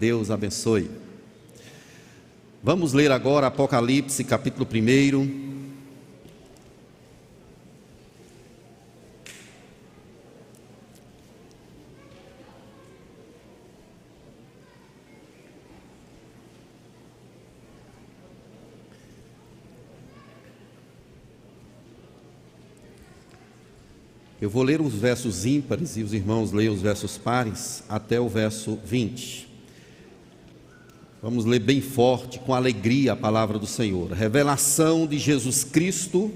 [0.00, 0.90] Deus abençoe.
[2.62, 5.50] Vamos ler agora Apocalipse, capítulo 1.
[24.40, 28.30] Eu vou ler os versos ímpares e os irmãos leiam os versos pares até o
[28.30, 29.49] verso 20.
[31.22, 34.12] Vamos ler bem forte, com alegria, a palavra do Senhor.
[34.12, 36.30] Revelação de Jesus Cristo,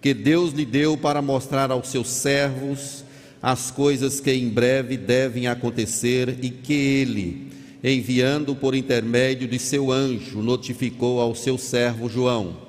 [0.00, 3.04] que Deus lhe deu para mostrar aos seus servos
[3.42, 7.48] as coisas que em breve devem acontecer e que ele,
[7.84, 12.67] enviando por intermédio de seu anjo, notificou ao seu servo João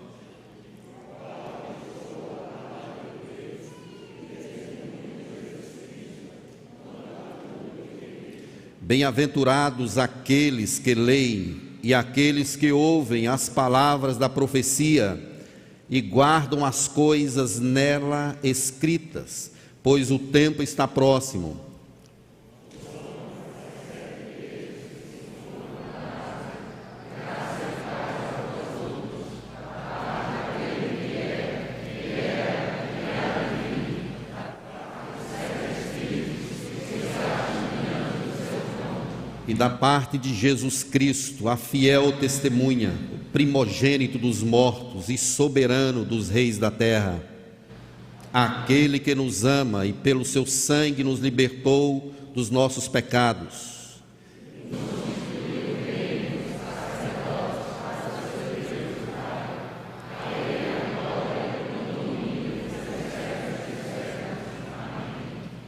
[8.89, 15.45] Bem-aventurados aqueles que leem e aqueles que ouvem as palavras da profecia
[15.87, 19.51] e guardam as coisas nela escritas,
[19.83, 21.68] pois o tempo está próximo.
[39.59, 42.93] Da parte de Jesus Cristo, a fiel testemunha,
[43.33, 47.21] primogênito dos mortos e soberano dos reis da terra,
[48.31, 53.79] aquele que nos ama e pelo seu sangue nos libertou dos nossos pecados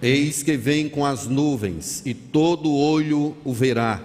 [0.02, 4.02] Eis que vem com as nuvens, e todo olho o verá,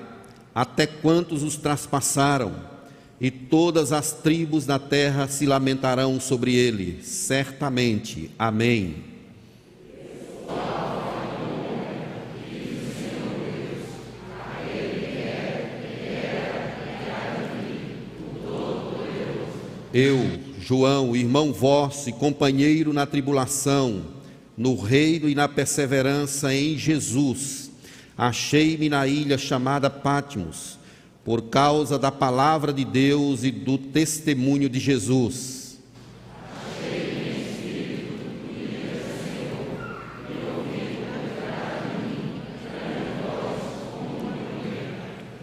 [0.54, 2.54] até quantos os traspassaram,
[3.18, 8.30] e todas as tribos da terra se lamentarão sobre ele, certamente.
[8.38, 8.96] Amém.
[19.94, 20.18] Eu,
[20.60, 24.15] João, irmão vosso e companheiro na tribulação,
[24.56, 27.70] no reino e na perseverança em Jesus.
[28.16, 30.78] Achei-me na ilha chamada Pátimos,
[31.24, 35.66] por causa da palavra de Deus e do testemunho de Jesus.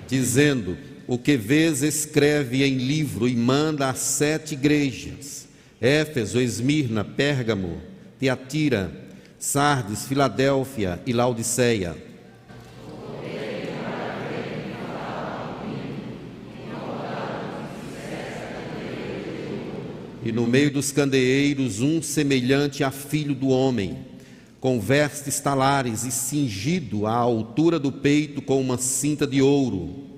[0.08, 5.48] Dizendo: O que vês, escreve em livro e manda às sete igrejas:
[5.82, 7.82] Éfeso, Esmirna, Pérgamo,
[8.20, 9.03] Teatira,
[9.46, 11.98] Sardes, Filadélfia e Laodiceia.
[20.24, 23.98] E no meio dos candeeiros, um semelhante a filho do homem,
[24.62, 30.13] com vestes talares e cingido à altura do peito com uma cinta de ouro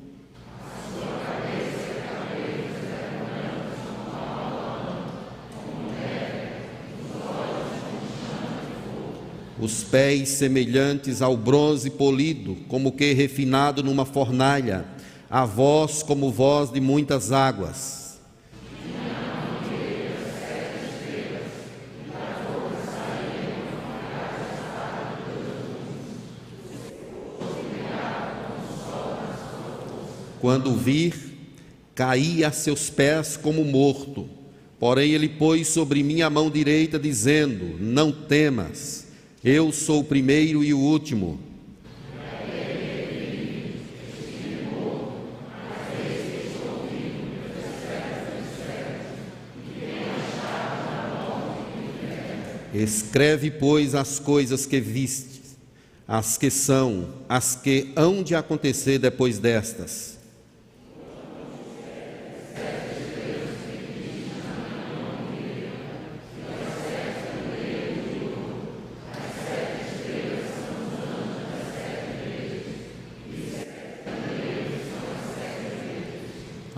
[9.65, 14.85] os pés semelhantes ao bronze polido, como que refinado numa fornalha,
[15.27, 18.05] a voz como voz de muitas águas.
[30.39, 31.15] Quando vir,
[31.95, 34.29] caí a seus pés como morto.
[34.79, 39.04] Porém, ele pôs sobre mim a mão direita, dizendo: Não temas
[39.45, 41.39] eu sou o primeiro e o último.
[52.73, 55.41] Escreve, pois, as coisas que viste,
[56.07, 60.15] as que são, as que hão de acontecer depois destas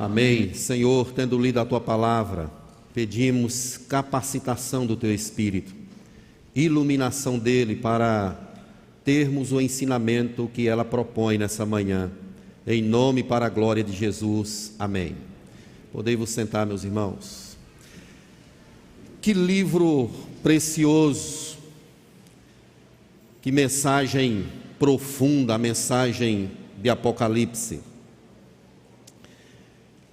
[0.07, 0.53] Amém.
[0.53, 2.49] Senhor, tendo lido a tua palavra,
[2.93, 5.75] pedimos capacitação do teu espírito,
[6.55, 8.39] iluminação dele para
[9.03, 12.09] termos o ensinamento que ela propõe nessa manhã.
[12.65, 14.73] Em nome para a glória de Jesus.
[14.79, 15.13] Amém.
[15.91, 17.57] Podei-vos sentar, meus irmãos.
[19.19, 20.09] Que livro
[20.41, 21.57] precioso,
[23.41, 24.45] que mensagem
[24.79, 26.49] profunda, a mensagem
[26.81, 27.81] de Apocalipse.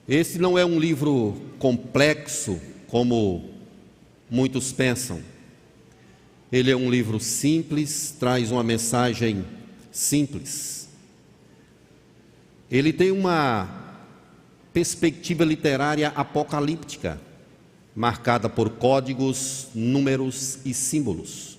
[0.08, 3.48] Esse não é um livro complexo, como
[4.30, 5.22] muitos pensam.
[6.52, 9.44] Ele é um livro simples, traz uma mensagem
[9.90, 10.90] simples.
[12.70, 13.66] Ele tem uma
[14.74, 17.18] perspectiva literária apocalíptica,
[17.96, 21.58] marcada por códigos, números e símbolos.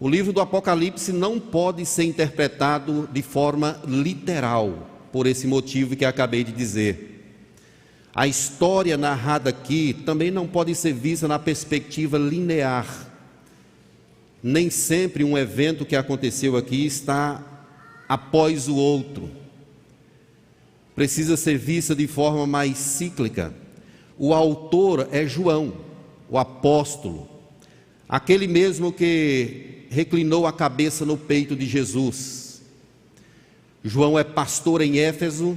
[0.00, 6.04] O livro do Apocalipse não pode ser interpretado de forma literal, por esse motivo que
[6.04, 7.09] acabei de dizer.
[8.14, 13.08] A história narrada aqui também não pode ser vista na perspectiva linear.
[14.42, 17.42] Nem sempre um evento que aconteceu aqui está
[18.08, 19.30] após o outro.
[20.94, 23.54] Precisa ser vista de forma mais cíclica.
[24.18, 25.72] O autor é João,
[26.28, 27.28] o apóstolo,
[28.08, 32.60] aquele mesmo que reclinou a cabeça no peito de Jesus.
[33.84, 35.56] João é pastor em Éfeso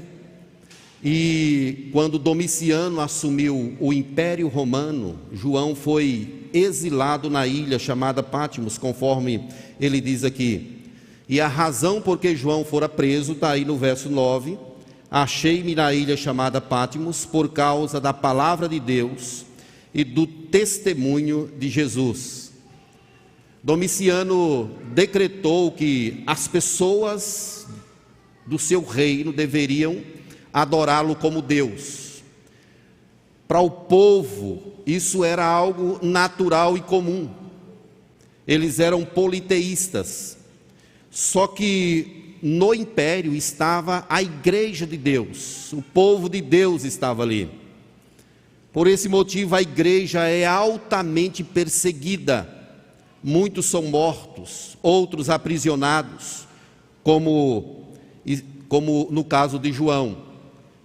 [1.04, 9.50] e quando Domiciano assumiu o Império Romano, João foi exilado na ilha chamada Pátimos, conforme
[9.82, 10.80] ele diz aqui.
[11.28, 14.58] E a razão por que João fora preso está aí no verso 9.
[15.12, 19.46] Achei-me na ilha chamada Pátimos por causa da palavra de Deus
[19.94, 22.54] e do testemunho de Jesus.
[23.62, 27.68] Domiciano decretou que as pessoas
[28.46, 30.02] do seu reino deveriam
[30.54, 32.22] adorá-lo como Deus.
[33.48, 37.30] Para o povo, isso era algo natural e comum.
[38.48, 40.38] Eles eram politeístas.
[41.10, 47.50] Só que no império estava a igreja de Deus, o povo de Deus estava ali.
[48.72, 52.50] Por esse motivo, a igreja é altamente perseguida.
[53.24, 56.48] Muitos são mortos, outros aprisionados,
[57.04, 57.86] como,
[58.68, 60.33] como no caso de João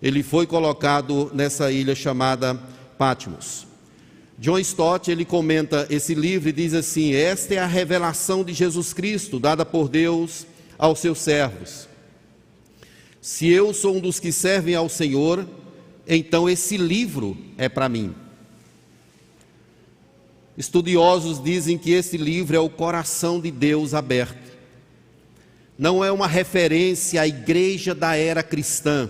[0.03, 2.55] ele foi colocado nessa ilha chamada
[2.97, 3.67] Patmos.
[4.39, 8.93] John Stott, ele comenta esse livro e diz assim: "Esta é a revelação de Jesus
[8.93, 10.47] Cristo dada por Deus
[10.79, 11.89] aos seus servos.
[13.21, 15.47] Se eu sou um dos que servem ao Senhor,
[16.06, 18.15] então esse livro é para mim."
[20.56, 24.49] Estudiosos dizem que esse livro é o coração de Deus aberto.
[25.77, 29.09] Não é uma referência à igreja da era cristã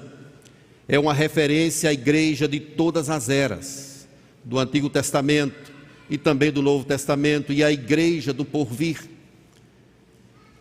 [0.89, 4.09] é uma referência à igreja de todas as eras,
[4.43, 5.71] do Antigo Testamento
[6.09, 8.99] e também do Novo Testamento, e à igreja do porvir.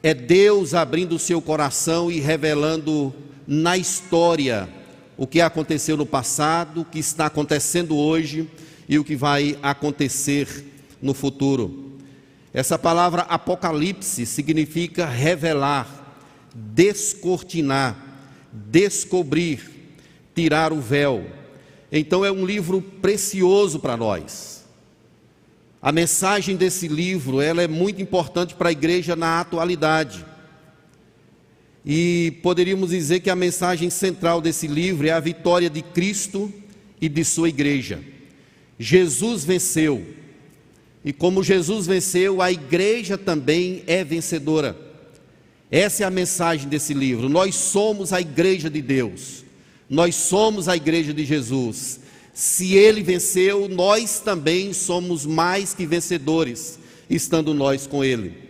[0.03, 3.15] É Deus abrindo o seu coração e revelando
[3.47, 4.67] na história
[5.15, 8.49] o que aconteceu no passado, o que está acontecendo hoje
[8.89, 10.65] e o que vai acontecer
[11.01, 11.97] no futuro.
[12.53, 16.15] Essa palavra apocalipse significa revelar,
[16.53, 17.95] descortinar,
[18.51, 19.76] descobrir,
[20.37, 21.25] tirar o véu.
[21.91, 24.63] Então é um livro precioso para nós.
[25.81, 30.23] A mensagem desse livro, ela é muito importante para a igreja na atualidade.
[31.83, 36.53] E poderíamos dizer que a mensagem central desse livro é a vitória de Cristo
[37.01, 37.99] e de sua igreja.
[38.77, 40.05] Jesus venceu.
[41.03, 44.77] E como Jesus venceu, a igreja também é vencedora.
[45.71, 47.27] Essa é a mensagem desse livro.
[47.27, 49.46] Nós somos a igreja de Deus.
[49.89, 52.01] Nós somos a igreja de Jesus.
[52.33, 56.77] Se ele venceu, nós também somos mais que vencedores,
[57.09, 58.47] estando nós com ele.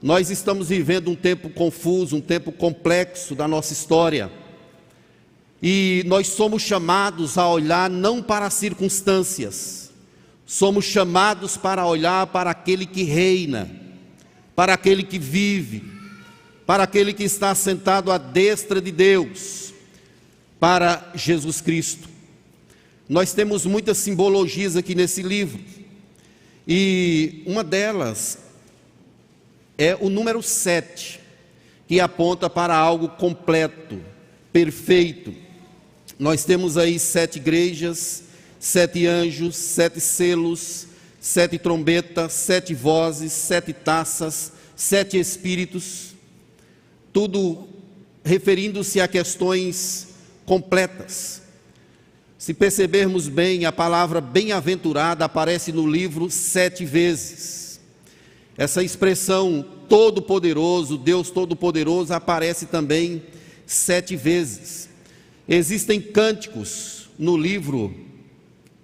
[0.00, 4.30] Nós estamos vivendo um tempo confuso, um tempo complexo da nossa história.
[5.60, 9.90] E nós somos chamados a olhar não para as circunstâncias,
[10.44, 13.68] somos chamados para olhar para aquele que reina,
[14.54, 15.82] para aquele que vive,
[16.64, 19.66] para aquele que está sentado à destra de Deus
[20.58, 22.08] para Jesus Cristo.
[23.08, 25.60] Nós temos muitas simbologias aqui nesse livro,
[26.66, 28.38] e uma delas
[29.78, 31.20] é o número 7,
[31.86, 34.00] que aponta para algo completo,
[34.52, 35.32] perfeito.
[36.18, 38.24] Nós temos aí sete igrejas,
[38.58, 40.88] sete anjos, sete selos,
[41.20, 46.14] sete trombetas, sete vozes, sete taças, sete espíritos,
[47.12, 47.68] tudo
[48.24, 50.05] referindo-se a questões
[50.46, 51.42] completas.
[52.38, 57.80] Se percebermos bem, a palavra bem-aventurada aparece no livro sete vezes.
[58.56, 63.22] Essa expressão todo-poderoso, Deus todo-poderoso, aparece também
[63.66, 64.88] sete vezes.
[65.48, 67.94] Existem cânticos no livro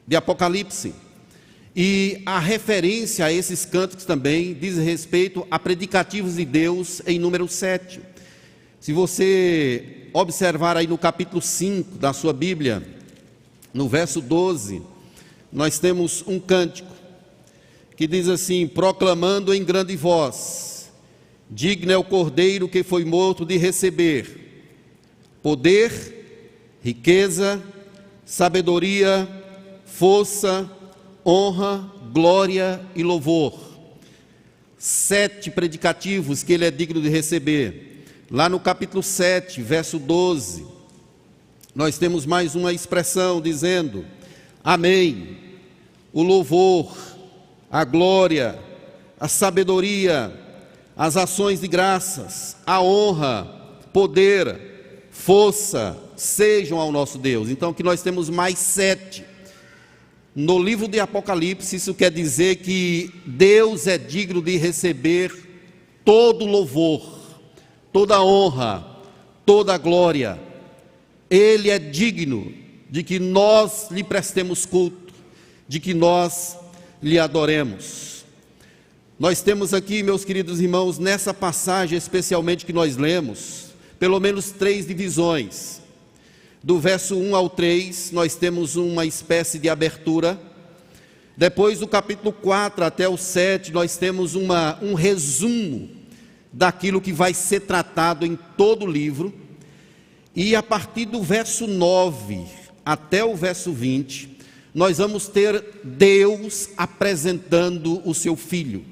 [0.06, 0.94] de Apocalipse.
[1.74, 7.48] E a referência a esses cânticos também diz respeito a predicativos de Deus em número
[7.48, 8.00] 7.
[8.78, 12.82] Se você observar aí no capítulo 5 da sua Bíblia,
[13.72, 14.82] no verso 12,
[15.52, 16.92] nós temos um cântico
[17.96, 20.90] que diz assim: proclamando em grande voz,
[21.50, 24.42] digno é o cordeiro que foi morto de receber
[25.42, 27.60] poder, riqueza,
[28.24, 29.28] sabedoria,
[29.84, 30.70] força,
[31.26, 33.58] honra, glória e louvor.
[34.78, 37.91] Sete predicativos que ele é digno de receber.
[38.32, 40.64] Lá no capítulo 7, verso 12,
[41.74, 44.06] nós temos mais uma expressão dizendo:
[44.64, 45.36] Amém.
[46.14, 46.96] O louvor,
[47.70, 48.58] a glória,
[49.20, 50.32] a sabedoria,
[50.96, 53.44] as ações de graças, a honra,
[53.92, 57.50] poder, força, sejam ao nosso Deus.
[57.50, 59.26] Então, que nós temos mais sete.
[60.34, 65.34] No livro de Apocalipse, isso quer dizer que Deus é digno de receber
[66.02, 67.21] todo louvor,
[67.92, 68.84] toda honra,
[69.44, 70.40] toda glória.
[71.28, 72.52] Ele é digno
[72.90, 75.12] de que nós lhe prestemos culto,
[75.68, 76.56] de que nós
[77.02, 78.24] lhe adoremos.
[79.18, 83.66] Nós temos aqui, meus queridos irmãos, nessa passagem especialmente que nós lemos,
[83.98, 85.80] pelo menos três divisões.
[86.62, 90.40] Do verso 1 ao 3, nós temos uma espécie de abertura.
[91.36, 96.01] Depois, do capítulo 4 até o 7, nós temos uma, um resumo
[96.52, 99.32] daquilo que vai ser tratado em todo o livro.
[100.34, 102.44] E a partir do verso 9
[102.84, 104.38] até o verso 20,
[104.74, 108.84] nós vamos ter Deus apresentando o seu filho,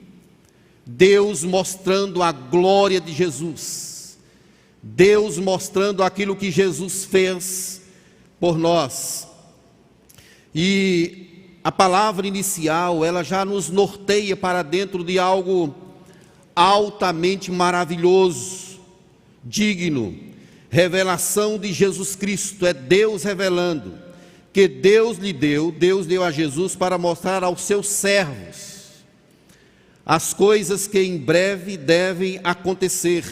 [0.84, 4.18] Deus mostrando a glória de Jesus,
[4.82, 7.82] Deus mostrando aquilo que Jesus fez
[8.38, 9.26] por nós.
[10.54, 11.28] E
[11.62, 15.74] a palavra inicial, ela já nos norteia para dentro de algo
[16.54, 18.80] altamente maravilhoso,
[19.44, 20.16] digno,
[20.68, 24.10] revelação de Jesus Cristo, é Deus revelando
[24.52, 28.70] que Deus lhe deu, Deus deu a Jesus para mostrar aos seus servos
[30.04, 33.24] as coisas que em breve devem acontecer.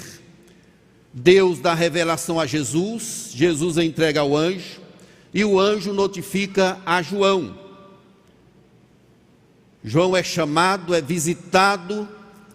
[1.12, 4.80] Deus dá revelação a Jesus, Jesus a entrega ao anjo,
[5.34, 7.58] e o anjo notifica a João.
[9.82, 12.08] João é chamado, é visitado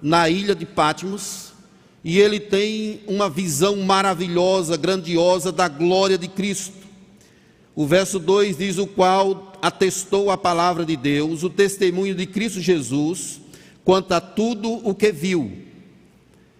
[0.03, 1.53] na ilha de Patmos,
[2.03, 6.74] e ele tem uma visão maravilhosa, grandiosa da glória de Cristo.
[7.74, 12.60] O verso 2 diz: O qual atestou a palavra de Deus, o testemunho de Cristo
[12.60, 13.39] Jesus,
[13.86, 15.60] quanto a tudo o que viu.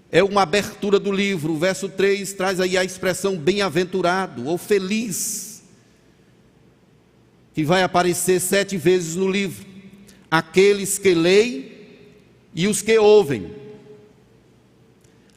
[0.09, 1.53] É uma abertura do livro.
[1.53, 5.63] O verso 3 traz aí a expressão bem-aventurado ou feliz,
[7.53, 9.65] que vai aparecer sete vezes no livro.
[10.31, 11.73] Aqueles que leem
[12.55, 13.63] e os que ouvem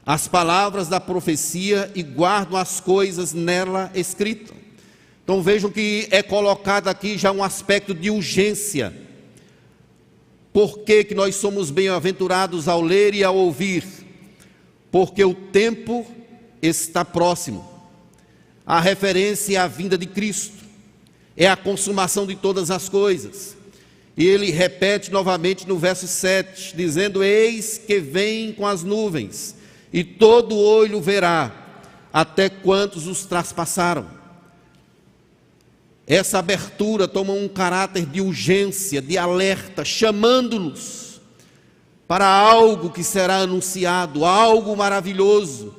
[0.04, 4.56] as palavras da profecia e guardam as coisas nela escritas.
[5.24, 8.94] Então vejam que é colocado aqui já um aspecto de urgência.
[10.52, 13.84] Por que, que nós somos bem-aventurados ao ler e ao ouvir?
[14.92, 16.06] Porque o tempo
[16.62, 17.68] está próximo.
[18.64, 20.64] A referência é a vinda de Cristo,
[21.36, 23.55] é a consumação de todas as coisas.
[24.16, 29.54] E ele repete novamente no verso 7, dizendo: Eis que vem com as nuvens,
[29.92, 31.52] e todo olho verá,
[32.12, 34.16] até quantos os traspassaram.
[36.06, 41.20] Essa abertura toma um caráter de urgência, de alerta, chamando-nos
[42.06, 45.74] para algo que será anunciado, algo maravilhoso,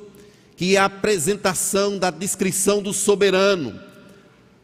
[0.56, 3.80] que é a apresentação da descrição do soberano,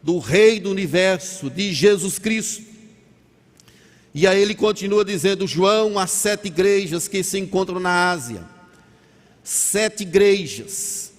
[0.03, 2.74] do Rei do universo, de Jesus Cristo.
[4.17, 8.45] E aí ele continua dizendo: João, as sete igrejas que se encontram na Ásia,
[9.43, 11.11] sete igrejas,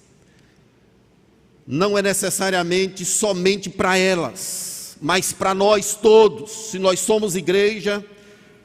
[1.65, 6.71] não é necessariamente somente para elas, mas para nós todos.
[6.71, 8.03] Se nós somos igreja,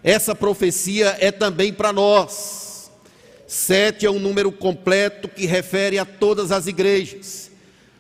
[0.03, 2.91] essa profecia é também para nós.
[3.47, 7.51] Sete é um número completo que refere a todas as igrejas.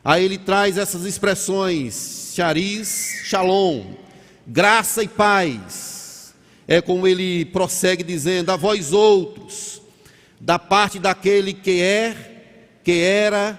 [0.02, 3.84] Aí ele traz essas expressões: chariz, shalom,
[4.46, 5.91] graça e paz.
[6.66, 9.82] É como ele prossegue dizendo: a vós outros,
[10.40, 12.16] da parte daquele que é,
[12.84, 13.58] que era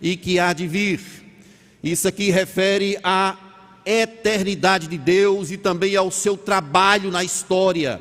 [0.00, 1.00] e que há de vir.
[1.82, 3.36] Isso aqui refere à
[3.84, 8.00] eternidade de Deus e também ao seu trabalho na história.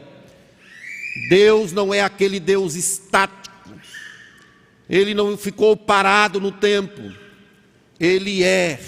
[1.30, 3.54] Deus não é aquele Deus estático,
[4.90, 7.14] ele não ficou parado no tempo,
[8.00, 8.80] ele é,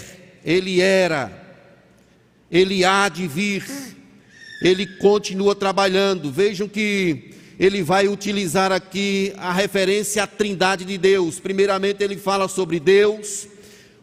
[0.44, 1.30] ele era,
[2.50, 3.64] ele há de vir,
[4.60, 6.30] ele continua trabalhando.
[6.30, 11.40] Vejam que ele vai utilizar aqui a referência à trindade de Deus.
[11.40, 13.48] Primeiramente, ele fala sobre Deus,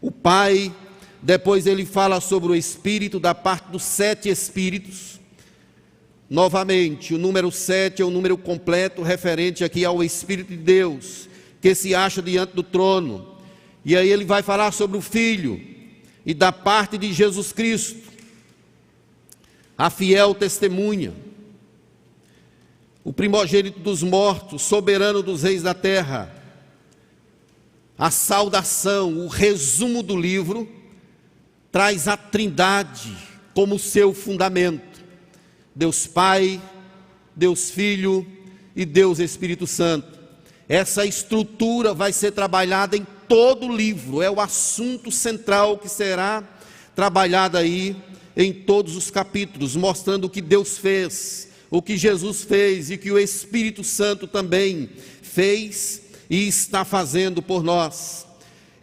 [0.01, 0.74] o Pai,
[1.22, 5.19] depois ele fala sobre o Espírito, da parte dos sete Espíritos.
[6.29, 11.29] Novamente, o número sete é o número completo referente aqui ao Espírito de Deus,
[11.62, 13.38] que se acha diante do trono.
[13.86, 15.62] E aí ele vai falar sobre o Filho
[16.25, 18.12] e da parte de Jesus Cristo,
[19.83, 21.13] a fiel testemunha,
[23.03, 26.33] o primogênito dos mortos, soberano dos reis da terra.
[27.97, 30.69] A saudação, o resumo do livro,
[31.69, 33.13] traz a Trindade
[33.53, 35.03] como seu fundamento.
[35.75, 36.61] Deus Pai,
[37.35, 38.25] Deus Filho
[38.73, 40.17] e Deus Espírito Santo.
[40.69, 46.41] Essa estrutura vai ser trabalhada em todo o livro, é o assunto central que será
[46.95, 47.97] trabalhado aí
[48.35, 53.11] em todos os capítulos, mostrando o que Deus fez, o que Jesus fez e que
[53.11, 54.89] o Espírito Santo também
[55.21, 58.25] fez e está fazendo por nós.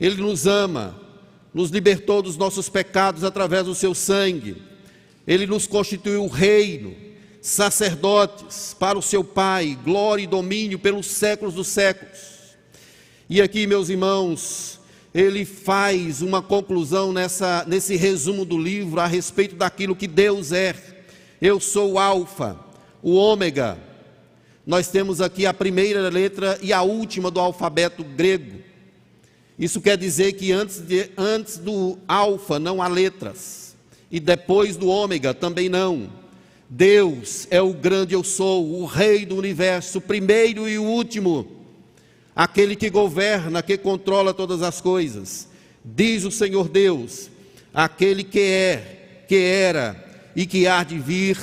[0.00, 1.00] Ele nos ama,
[1.52, 4.57] nos libertou dos nossos pecados através do seu sangue,
[5.26, 6.97] ele nos constituiu reino,
[7.40, 12.19] sacerdotes para o seu Pai, glória e domínio pelos séculos dos séculos.
[13.28, 14.80] E aqui, meus irmãos,
[15.14, 20.75] ele faz uma conclusão nessa, nesse resumo do livro a respeito daquilo que Deus é.
[21.43, 22.57] Eu sou o Alfa,
[23.02, 23.76] o Ômega.
[24.64, 28.61] Nós temos aqui a primeira letra e a última do alfabeto grego.
[29.59, 33.75] Isso quer dizer que antes, de, antes do Alfa não há letras,
[34.11, 36.11] e depois do Ômega também não.
[36.69, 41.60] Deus é o grande eu sou, o Rei do universo, o primeiro e o último
[42.35, 45.49] aquele que governa, que controla todas as coisas.
[45.85, 47.31] Diz o Senhor Deus,
[47.73, 51.39] aquele que é, que era e que há de vir,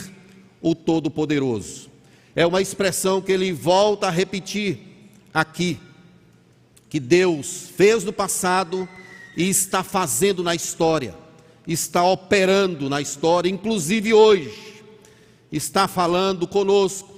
[0.62, 1.90] o Todo-Poderoso.
[2.36, 4.80] É uma expressão que ele volta a repetir
[5.34, 5.80] aqui,
[6.90, 8.88] que Deus fez no passado
[9.36, 11.16] e está fazendo na história,
[11.68, 14.84] está operando na história, inclusive hoje,
[15.52, 17.10] está falando conosco,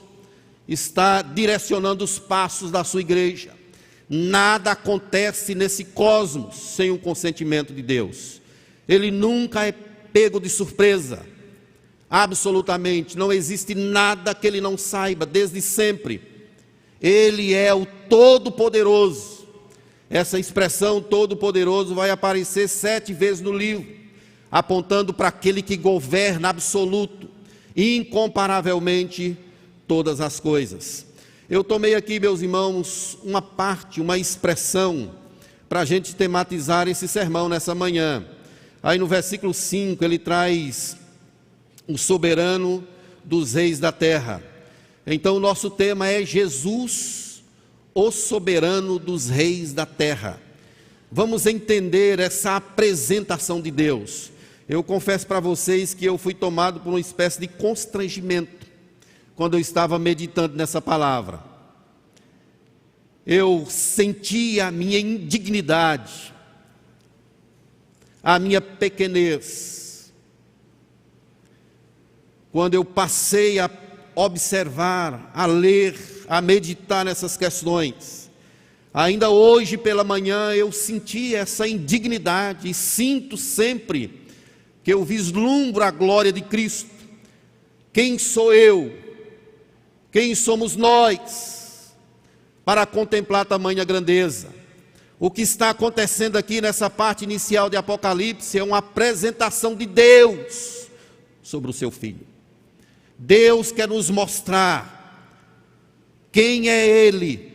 [0.67, 3.58] está direcionando os passos da sua igreja.
[4.09, 8.41] Nada acontece nesse cosmos sem o consentimento de Deus.
[8.87, 11.23] Ele nunca é pego de surpresa.
[12.09, 16.21] Absolutamente, não existe nada que ele não saiba desde sempre.
[16.99, 19.47] Ele é o Todo-Poderoso.
[20.09, 23.85] Essa expressão Todo-Poderoso vai aparecer sete vezes no livro,
[24.51, 27.29] apontando para aquele que governa absoluto,
[27.77, 29.37] incomparavelmente
[29.87, 31.05] todas as coisas.
[31.49, 35.15] Eu tomei aqui, meus irmãos, uma parte, uma expressão,
[35.67, 38.23] para a gente tematizar esse sermão nessa manhã.
[38.83, 40.95] Aí no versículo 5 ele traz
[41.87, 42.87] o soberano
[43.25, 44.43] dos reis da terra.
[45.07, 47.41] Então o nosso tema é Jesus,
[47.95, 50.39] o soberano dos reis da terra.
[51.11, 54.31] Vamos entender essa apresentação de Deus.
[54.67, 58.58] Eu confesso para vocês que eu fui tomado por uma espécie de constrangimento
[59.39, 61.39] quando eu estava meditando nessa palavra.
[63.25, 66.33] Eu sentia a minha indignidade,
[68.21, 70.11] a minha pequenez,
[72.51, 73.71] quando eu passei a
[74.13, 75.97] observar, a ler,
[76.27, 78.29] a meditar nessas questões.
[78.93, 84.21] Ainda hoje pela manhã eu senti essa indignidade e sinto sempre
[84.83, 86.89] que eu vislumbro a glória de Cristo.
[87.93, 89.07] Quem sou eu?
[90.11, 91.93] Quem somos nós
[92.65, 94.49] para contemplar tamanha grandeza?
[95.19, 100.87] O que está acontecendo aqui nessa parte inicial de Apocalipse é uma apresentação de Deus
[101.43, 102.25] sobre o seu filho.
[103.17, 104.99] Deus quer nos mostrar
[106.31, 107.49] quem é Ele.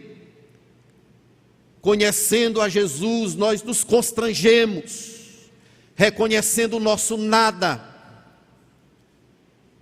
[1.80, 5.48] Conhecendo a Jesus, nós nos constrangemos,
[5.94, 7.82] reconhecendo o nosso nada.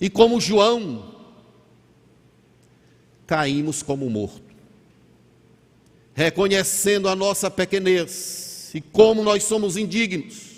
[0.01, 1.12] E como João,
[3.27, 4.43] caímos como morto.
[6.15, 10.53] Reconhecendo a nossa pequenez e como nós somos indignos.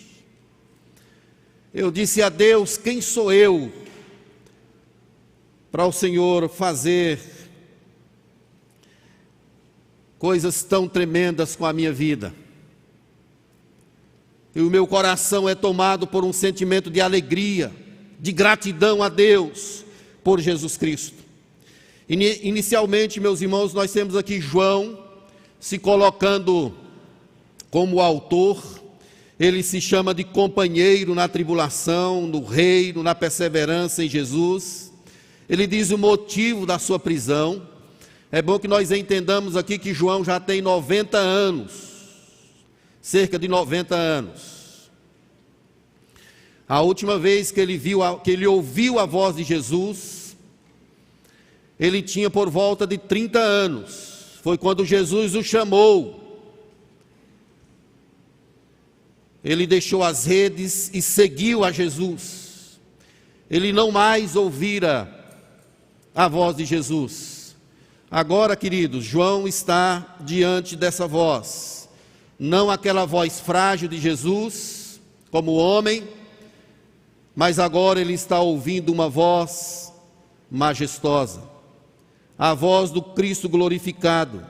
[1.73, 3.73] Eu disse a Deus: quem sou eu
[5.71, 7.19] para o Senhor fazer
[10.19, 12.33] coisas tão tremendas com a minha vida?
[14.55, 17.73] E o meu coração é tomado por um sentimento de alegria,
[18.21, 19.85] de gratidão a Deus
[20.23, 21.24] por Jesus Cristo.
[22.09, 24.99] Inicialmente, meus irmãos, nós temos aqui João
[25.59, 26.75] se colocando
[27.71, 28.63] como autor,
[29.41, 34.93] ele se chama de companheiro na tribulação, no reino, na perseverança em Jesus.
[35.49, 37.67] Ele diz o motivo da sua prisão.
[38.31, 41.73] É bom que nós entendamos aqui que João já tem 90 anos,
[43.01, 44.91] cerca de 90 anos.
[46.69, 50.24] A última vez que ele viu, que ele ouviu a voz de Jesus,
[51.85, 54.39] ele tinha por volta de 30 anos.
[54.43, 56.21] Foi quando Jesus o chamou.
[59.43, 62.79] Ele deixou as redes e seguiu a Jesus.
[63.51, 65.09] Ele não mais ouvira
[66.15, 67.57] a voz de Jesus.
[68.11, 71.75] Agora, queridos, João está diante dessa voz
[72.39, 76.07] não aquela voz frágil de Jesus, como homem,
[77.35, 79.93] mas agora ele está ouvindo uma voz
[80.51, 81.43] majestosa,
[82.39, 84.45] a voz do Cristo glorificado.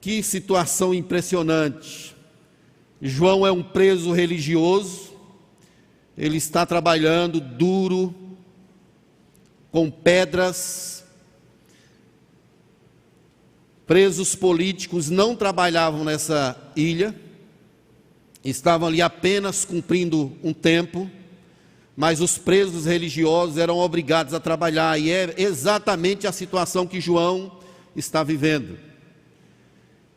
[0.00, 2.14] Que situação impressionante.
[3.00, 5.12] João é um preso religioso,
[6.16, 8.14] ele está trabalhando duro,
[9.70, 10.96] com pedras,
[13.86, 17.14] Presos políticos não trabalhavam nessa ilha,
[18.44, 21.08] estavam ali apenas cumprindo um tempo,
[21.96, 27.58] mas os presos religiosos eram obrigados a trabalhar, e é exatamente a situação que João
[27.96, 28.78] está vivendo.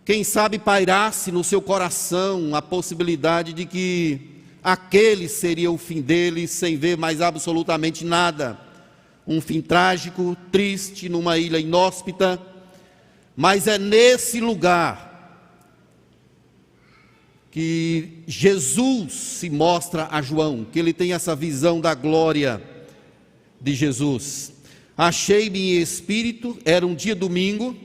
[0.04, 6.48] Quem sabe pairasse no seu coração a possibilidade de que aquele seria o fim dele,
[6.48, 8.60] sem ver mais absolutamente nada.
[9.26, 12.42] Um fim trágico, triste, numa ilha inóspita,
[13.38, 15.09] mas é nesse lugar
[17.52, 22.62] que Jesus se mostra a João, que ele tem essa visão da glória
[23.60, 24.54] de Jesus.
[24.96, 27.76] Achei-me em espírito, era um dia domingo,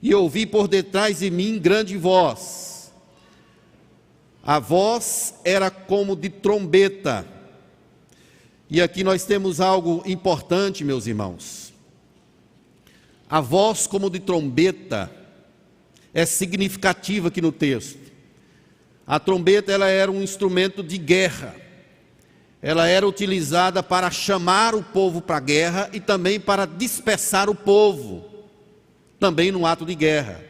[0.00, 2.92] e ouvi por detrás de mim grande voz.
[4.42, 7.24] A voz era como de trombeta.
[8.68, 11.72] E aqui nós temos algo importante, meus irmãos.
[13.30, 15.21] A voz como de trombeta
[16.14, 18.12] é significativa aqui no texto.
[19.06, 21.54] A trombeta ela era um instrumento de guerra.
[22.60, 27.54] Ela era utilizada para chamar o povo para a guerra e também para dispersar o
[27.54, 28.24] povo,
[29.18, 30.40] também no ato de guerra.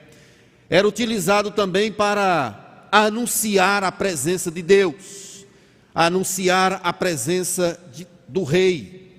[0.69, 5.47] Era utilizado também para anunciar a presença de Deus,
[5.95, 9.11] anunciar a presença de, do rei.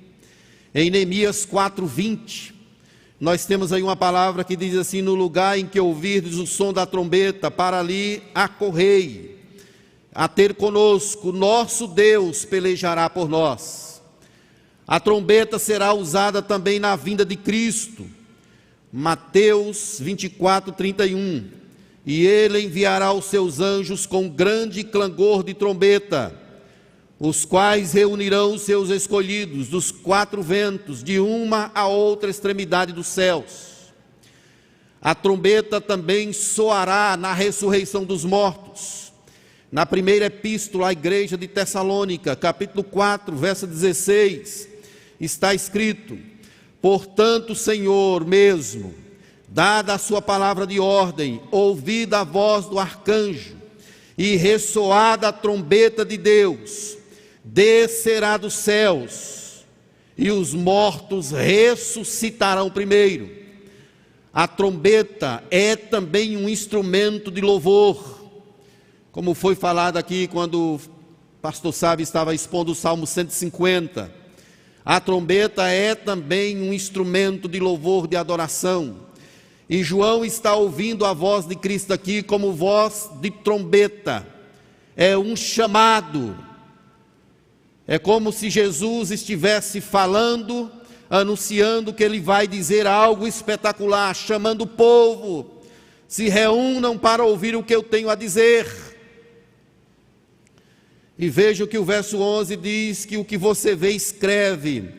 [0.75, 2.52] Em Neemias 4:20,
[3.23, 6.73] nós temos aí uma palavra que diz assim: No lugar em que ouvirdes o som
[6.73, 9.39] da trombeta, para ali acorrei,
[10.13, 14.01] a ter conosco, nosso Deus pelejará por nós.
[14.85, 18.05] A trombeta será usada também na vinda de Cristo.
[18.91, 21.45] Mateus 24, 31.
[22.05, 26.42] E ele enviará os seus anjos com grande clangor de trombeta
[27.25, 33.93] os quais reunirão seus escolhidos dos quatro ventos, de uma a outra extremidade dos céus.
[35.01, 39.13] A trombeta também soará na ressurreição dos mortos.
[39.71, 44.67] Na primeira epístola à igreja de Tessalônica, capítulo 4, verso 16,
[45.17, 46.17] está escrito:
[46.81, 48.93] Portanto, Senhor mesmo,
[49.47, 53.55] dada a sua palavra de ordem, ouvida a voz do arcanjo
[54.17, 56.97] e ressoada a trombeta de Deus,
[57.43, 59.65] descerá dos céus,
[60.17, 63.29] e os mortos ressuscitarão primeiro.
[64.31, 68.23] A trombeta é também um instrumento de louvor,
[69.11, 70.81] como foi falado aqui quando o
[71.41, 74.11] pastor Sábio estava expondo o Salmo 150.
[74.85, 78.97] A trombeta é também um instrumento de louvor, de adoração.
[79.69, 84.27] E João está ouvindo a voz de Cristo aqui como voz de trombeta.
[84.95, 86.35] É um chamado
[87.87, 90.71] é como se Jesus estivesse falando,
[91.09, 95.61] anunciando que ele vai dizer algo espetacular, chamando o povo,
[96.07, 98.67] se reúnam para ouvir o que eu tenho a dizer.
[101.17, 104.93] E veja que o verso 11 diz: que o que você vê, escreve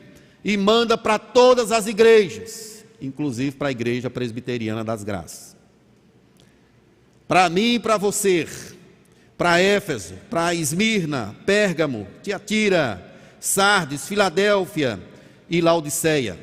[0.45, 5.57] e manda para todas as igrejas, inclusive para a igreja presbiteriana das graças.
[7.27, 8.47] Para mim e para você,
[9.37, 15.01] para Éfeso, para Esmirna, Pérgamo, Tiatira, Sardes, Filadélfia
[15.51, 16.39] e Laodiceia.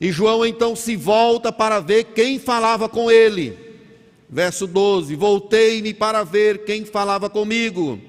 [0.00, 3.56] E João então se volta para ver quem falava com ele.
[4.28, 8.00] Verso 12: Voltei-me para ver quem falava comigo.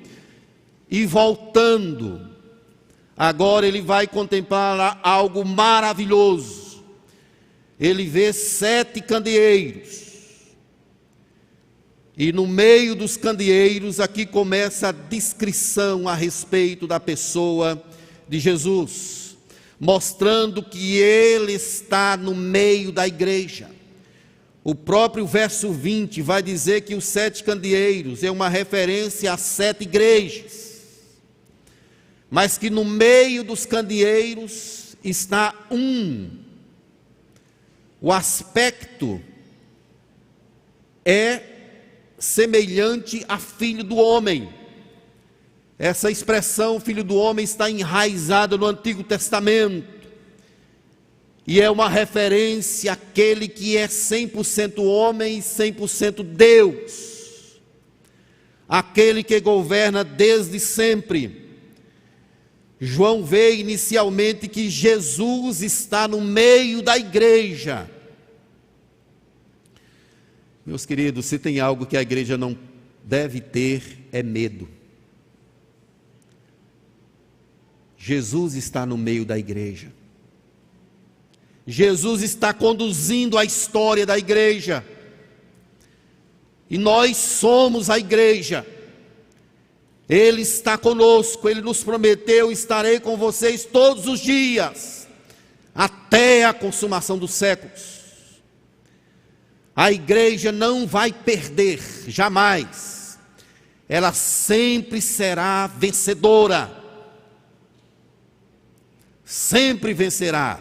[0.90, 2.30] E voltando,
[3.16, 6.84] agora ele vai contemplar algo maravilhoso.
[7.80, 10.07] Ele vê sete candeeiros
[12.18, 17.80] e no meio dos candeeiros, aqui começa a descrição a respeito da pessoa
[18.28, 19.38] de Jesus,
[19.80, 23.70] mostrando que ele está no meio da igreja.
[24.64, 29.84] O próprio verso 20 vai dizer que os sete candeeiros é uma referência às sete
[29.84, 30.74] igrejas,
[32.32, 36.32] mas que no meio dos candeeiros está um.
[38.02, 39.22] O aspecto
[41.06, 41.57] é
[42.18, 44.50] semelhante a filho do homem.
[45.78, 49.98] Essa expressão, filho do homem, está enraizada no Antigo Testamento.
[51.46, 57.62] E é uma referência àquele que é 100% homem e 100% Deus.
[58.68, 61.48] Aquele que governa desde sempre.
[62.80, 67.90] João vê inicialmente que Jesus está no meio da igreja.
[70.68, 72.58] Meus queridos, se tem algo que a igreja não
[73.02, 74.68] deve ter, é medo.
[77.98, 79.94] Jesus está no meio da igreja.
[81.66, 84.86] Jesus está conduzindo a história da igreja.
[86.70, 88.68] E nós somos a igreja.
[90.10, 95.08] Ele está conosco, ele nos prometeu: estarei com vocês todos os dias,
[95.74, 97.97] até a consumação dos séculos.
[99.78, 103.18] A igreja não vai perder, jamais.
[103.88, 106.78] Ela sempre será vencedora
[109.28, 110.58] sempre vencerá,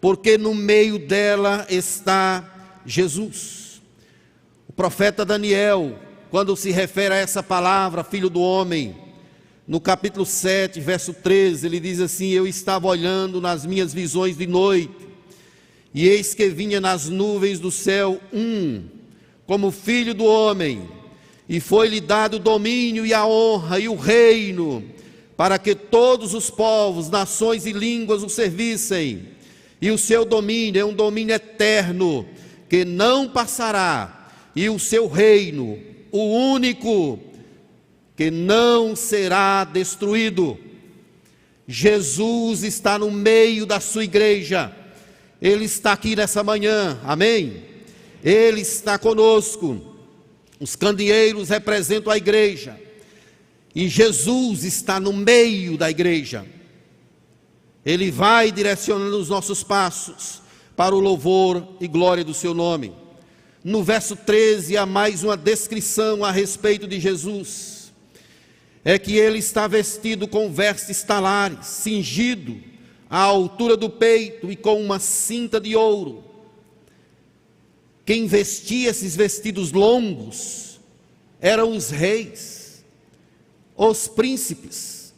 [0.00, 3.80] porque no meio dela está Jesus.
[4.68, 5.96] O profeta Daniel,
[6.28, 8.96] quando se refere a essa palavra, filho do homem,
[9.66, 14.46] no capítulo 7, verso 13, ele diz assim: Eu estava olhando nas minhas visões de
[14.46, 14.92] noite,
[15.94, 18.82] e eis que vinha nas nuvens do céu um,
[19.46, 20.88] como filho do homem,
[21.48, 24.82] e foi-lhe dado o domínio e a honra e o reino
[25.36, 29.28] para que todos os povos, nações e línguas o servissem.
[29.80, 32.26] E o seu domínio é um domínio eterno,
[32.68, 35.78] que não passará, e o seu reino,
[36.10, 37.18] o único,
[38.16, 40.56] que não será destruído.
[41.66, 44.72] Jesus está no meio da sua igreja,
[45.40, 47.62] Ele está aqui nessa manhã, amém?
[48.22, 49.94] Ele está conosco.
[50.58, 52.80] Os candeeiros representam a igreja,
[53.74, 56.46] e Jesus está no meio da igreja.
[57.84, 60.40] Ele vai direcionando os nossos passos
[60.76, 62.94] para o louvor e glória do seu nome.
[63.62, 67.92] No verso 13 há mais uma descrição a respeito de Jesus.
[68.84, 72.73] É que ele está vestido com vestes talares, cingido
[73.14, 76.24] à altura do peito e com uma cinta de ouro.
[78.04, 80.80] Quem vestia esses vestidos longos
[81.40, 82.84] eram os reis
[83.76, 85.14] os príncipes.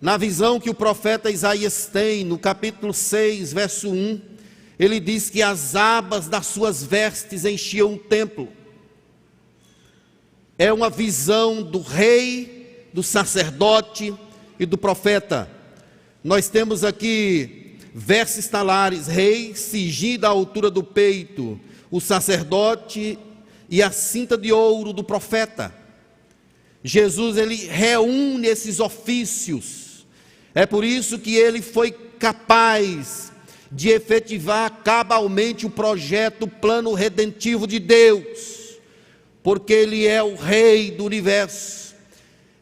[0.00, 4.20] Na visão que o profeta Isaías tem, no capítulo 6, verso 1,
[4.76, 8.48] ele diz que as abas das suas vestes enchiam o templo.
[10.58, 14.12] É uma visão do rei, do sacerdote
[14.58, 15.59] e do profeta.
[16.22, 21.58] Nós temos aqui vestes talares, rei, cingido à altura do peito,
[21.90, 23.18] o sacerdote
[23.70, 25.74] e a cinta de ouro do profeta.
[26.84, 30.06] Jesus ele reúne esses ofícios.
[30.54, 33.32] É por isso que ele foi capaz
[33.72, 38.78] de efetivar cabalmente o projeto, o plano redentivo de Deus,
[39.42, 41.94] porque ele é o rei do universo.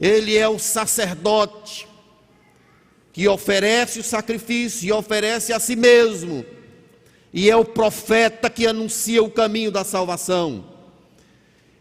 [0.01, 1.88] Ele é o sacerdote
[3.19, 6.47] que oferece o sacrifício e oferece a si mesmo.
[7.35, 10.65] E é o profeta que anuncia o caminho da salvação.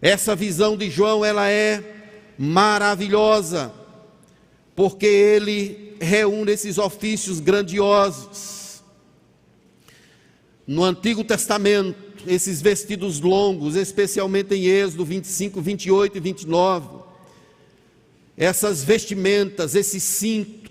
[0.02, 1.84] Essa visão de João, ela é
[2.39, 3.71] maravilhosa,
[4.76, 8.82] porque ele reúne esses ofícios grandiosos.
[10.65, 16.97] No Antigo Testamento, esses vestidos longos, especialmente em Êxodo 25, 28 e 29,
[18.36, 20.67] essas vestimentas, esse cinto,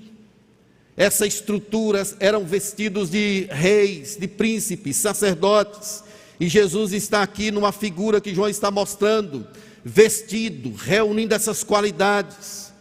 [0.96, 6.02] essa estrutura eram vestidos de reis, de príncipes, sacerdotes,
[6.40, 9.46] e Jesus está aqui numa figura que João está mostrando,
[9.84, 12.72] vestido, reunindo essas qualidades.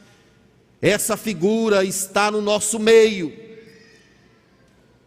[0.81, 3.33] Essa figura está no nosso meio.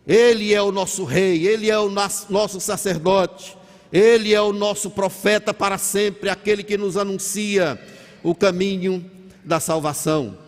[0.07, 3.57] Ele é o nosso rei, ele é o nosso sacerdote,
[3.93, 7.79] ele é o nosso profeta para sempre, aquele que nos anuncia
[8.23, 9.05] o caminho
[9.45, 10.48] da salvação.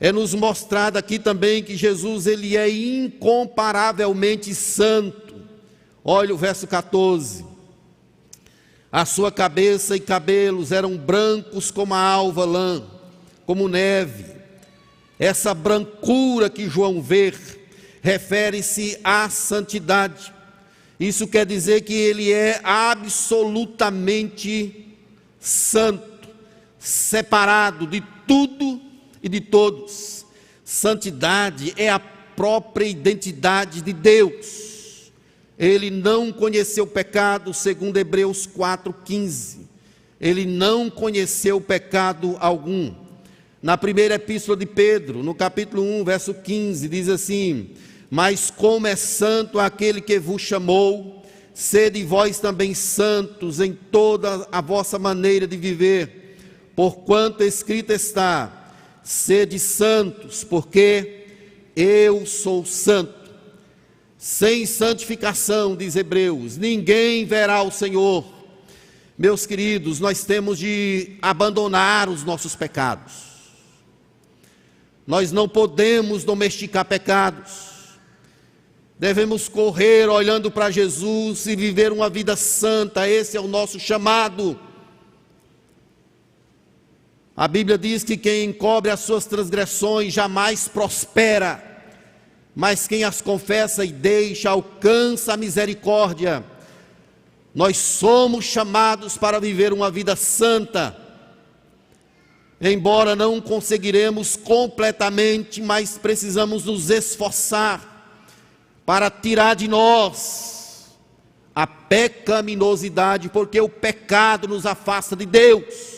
[0.00, 5.34] É nos mostrado aqui também que Jesus ele é incomparavelmente santo.
[6.04, 7.44] Olha o verso 14.
[8.90, 12.82] A sua cabeça e cabelos eram brancos como a alva lã,
[13.46, 14.34] como neve.
[15.18, 17.32] Essa brancura que João vê
[18.02, 20.34] refere-se à santidade.
[21.00, 24.86] Isso quer dizer que ele é absolutamente
[25.40, 26.28] santo,
[26.78, 28.80] separado de tudo
[29.24, 30.26] e de todos.
[30.62, 35.10] Santidade é a própria identidade de Deus.
[35.58, 39.66] Ele não conheceu pecado, segundo Hebreus 4:15.
[40.20, 42.92] Ele não conheceu pecado algum.
[43.62, 47.70] Na primeira epístola de Pedro, no capítulo 1, verso 15, diz assim:
[48.10, 51.22] Mas como é santo aquele que vos chamou,
[51.54, 56.36] sede vós também santos em toda a vossa maneira de viver,
[56.74, 58.63] porquanto escrito está:
[59.04, 61.26] sede santos, porque
[61.76, 63.12] eu sou santo.
[64.18, 68.24] Sem santificação, diz Hebreus, ninguém verá o Senhor.
[69.16, 73.12] Meus queridos, nós temos de abandonar os nossos pecados.
[75.06, 77.74] Nós não podemos domesticar pecados.
[78.98, 84.58] Devemos correr olhando para Jesus e viver uma vida santa, esse é o nosso chamado.
[87.36, 91.62] A Bíblia diz que quem encobre as suas transgressões jamais prospera,
[92.54, 96.44] mas quem as confessa e deixa alcança a misericórdia.
[97.52, 100.96] Nós somos chamados para viver uma vida santa,
[102.60, 108.12] embora não conseguiremos completamente, mas precisamos nos esforçar
[108.86, 110.86] para tirar de nós
[111.52, 115.93] a pecaminosidade, porque o pecado nos afasta de Deus.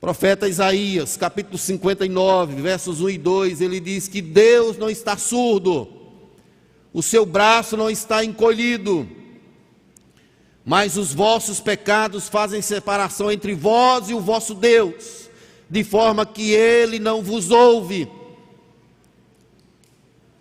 [0.00, 5.88] Profeta Isaías, capítulo 59, versos 1 e 2, ele diz que Deus não está surdo,
[6.92, 9.08] o seu braço não está encolhido,
[10.64, 15.28] mas os vossos pecados fazem separação entre vós e o vosso Deus,
[15.68, 18.08] de forma que ele não vos ouve.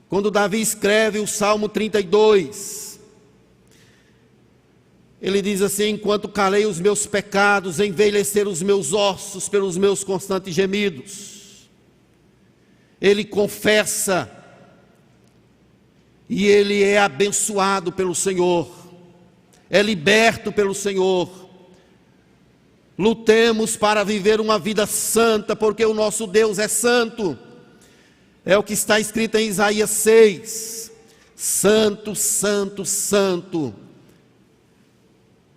[0.07, 2.86] Quando Davi escreve o Salmo 32,
[5.21, 10.53] ele diz assim: enquanto calei os meus pecados, envelheceram os meus ossos pelos meus constantes
[10.53, 11.69] gemidos.
[13.01, 14.31] Ele confessa
[16.29, 18.69] e ele é abençoado pelo Senhor,
[19.69, 21.47] é liberto pelo Senhor.
[22.97, 27.37] Lutemos para viver uma vida santa, porque o nosso Deus é santo.
[28.43, 30.91] É o que está escrito em Isaías 6:
[31.35, 33.86] Santo, Santo, Santo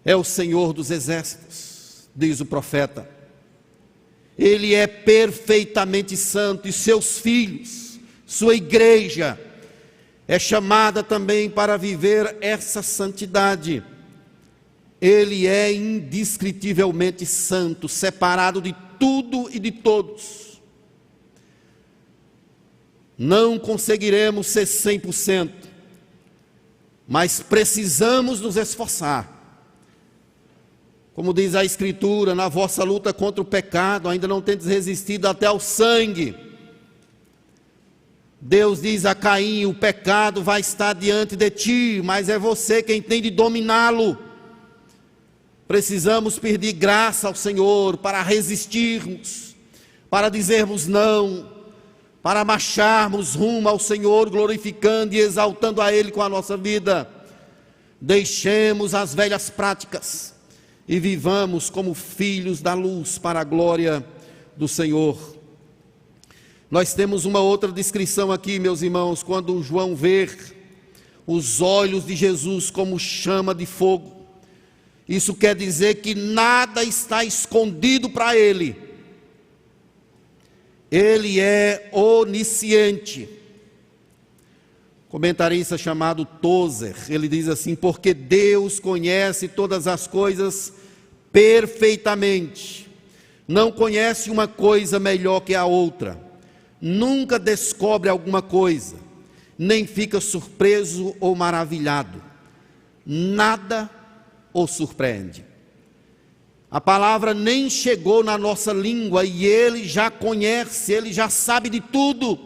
[0.05, 3.09] é o Senhor dos exércitos, diz o profeta.
[4.39, 9.39] Ele é perfeitamente santo e seus filhos, sua igreja,
[10.27, 13.83] é chamada também para viver essa santidade.
[15.01, 20.63] Ele é indescritivelmente santo, separado de tudo e de todos.
[23.19, 25.51] Não conseguiremos ser 100%,
[27.07, 29.40] mas precisamos nos esforçar
[31.21, 35.45] como diz a Escritura, na vossa luta contra o pecado, ainda não tendes resistido até
[35.45, 36.35] ao sangue.
[38.41, 43.03] Deus diz a Caim: o pecado vai estar diante de ti, mas é você quem
[43.03, 44.17] tem de dominá-lo.
[45.69, 49.55] Precisamos pedir graça ao Senhor para resistirmos,
[50.09, 51.53] para dizermos não,
[52.23, 57.07] para marcharmos rumo ao Senhor, glorificando e exaltando a Ele com a nossa vida.
[58.01, 60.30] Deixemos as velhas práticas
[60.91, 64.05] e vivamos como filhos da luz para a glória
[64.57, 65.37] do Senhor.
[66.69, 70.29] Nós temos uma outra descrição aqui, meus irmãos, quando João vê
[71.25, 74.27] os olhos de Jesus como chama de fogo.
[75.09, 78.75] Isso quer dizer que nada está escondido para ele.
[80.91, 83.29] Ele é onisciente.
[85.09, 90.80] Comentarista chamado Tozer, ele diz assim: porque Deus conhece todas as coisas
[91.33, 92.89] perfeitamente.
[93.47, 96.21] Não conhece uma coisa melhor que a outra.
[96.81, 98.97] Nunca descobre alguma coisa,
[99.59, 102.23] nem fica surpreso ou maravilhado.
[103.05, 103.91] Nada
[104.53, 105.45] o surpreende.
[106.71, 111.81] A palavra nem chegou na nossa língua e ele já conhece, ele já sabe de
[111.81, 112.39] tudo.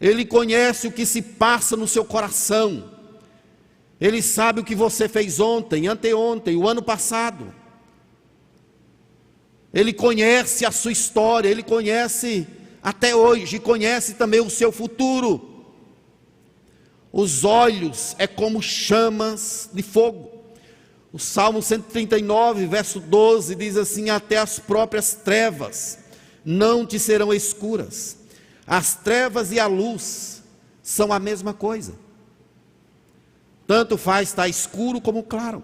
[0.00, 2.93] Ele conhece o que se passa no seu coração.
[4.04, 7.54] Ele sabe o que você fez ontem, anteontem, o ano passado.
[9.72, 12.46] Ele conhece a sua história, ele conhece
[12.82, 15.72] até hoje, conhece também o seu futuro.
[17.10, 20.30] Os olhos é como chamas de fogo.
[21.10, 25.98] O Salmo 139, verso 12 diz assim: Até as próprias trevas
[26.44, 28.18] não te serão escuras.
[28.66, 30.42] As trevas e a luz
[30.82, 32.03] são a mesma coisa.
[33.66, 35.62] Tanto faz estar escuro como claro.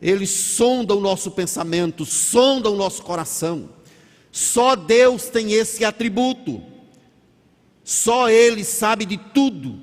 [0.00, 3.68] Ele sonda o nosso pensamento, sonda o nosso coração.
[4.30, 6.62] Só Deus tem esse atributo.
[7.82, 9.80] Só Ele sabe de tudo.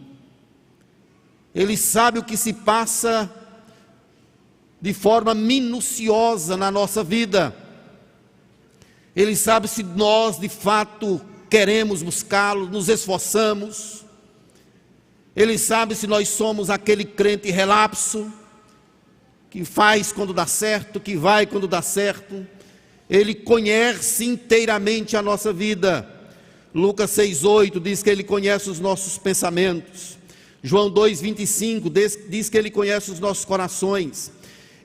[1.53, 3.31] Ele sabe o que se passa
[4.81, 7.55] de forma minuciosa na nossa vida.
[9.15, 14.04] Ele sabe se nós de fato queremos buscá-lo, nos esforçamos.
[15.35, 18.31] Ele sabe se nós somos aquele crente relapso,
[19.49, 22.45] que faz quando dá certo, que vai quando dá certo.
[23.09, 26.09] Ele conhece inteiramente a nossa vida.
[26.73, 30.17] Lucas 6,8 diz que ele conhece os nossos pensamentos.
[30.61, 34.31] João 2,25 diz, diz que ele conhece os nossos corações.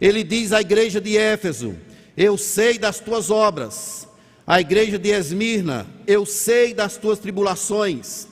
[0.01, 1.77] Ele diz à igreja de Éfeso:
[2.17, 4.07] Eu sei das tuas obras.
[4.47, 8.30] A igreja de Esmirna: Eu sei das tuas tribulações.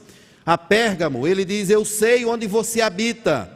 [0.49, 3.53] A Pérgamo: Ele diz: Eu sei onde você habita.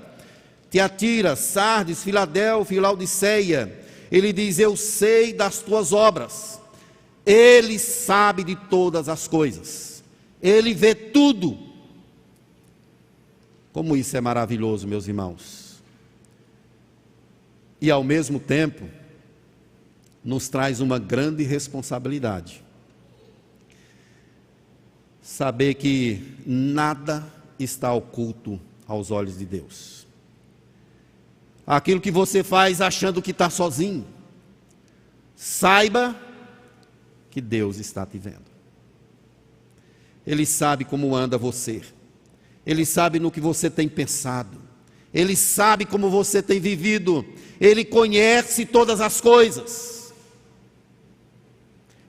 [0.71, 3.81] Tiatira, Sardes, Filadélfia Laodiceia:
[4.11, 6.61] Ele diz: Eu sei das tuas obras.
[7.25, 10.05] Ele sabe de todas as coisas.
[10.43, 11.59] Ele vê tudo.
[13.73, 15.83] Como isso é maravilhoso, meus irmãos.
[17.81, 18.87] E ao mesmo tempo,
[20.23, 22.63] nos traz uma grande responsabilidade.
[25.23, 27.25] Saber que nada
[27.59, 30.07] está oculto aos olhos de Deus.
[31.67, 34.05] Aquilo que você faz achando que está sozinho,
[35.37, 36.15] saiba
[37.31, 38.51] que Deus está te vendo.
[40.27, 41.83] Ele sabe como anda você.
[42.67, 44.61] Ele sabe no que você tem pensado.
[45.15, 47.25] Ele sabe como você tem vivido.
[47.61, 50.02] Ele conhece todas as coisas.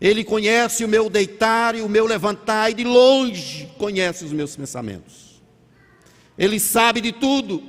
[0.04, 4.54] Ele conhece o meu deitar e o meu levantar, e de longe conhece os meus
[4.54, 5.42] pensamentos.
[6.38, 7.64] Ele sabe de tudo.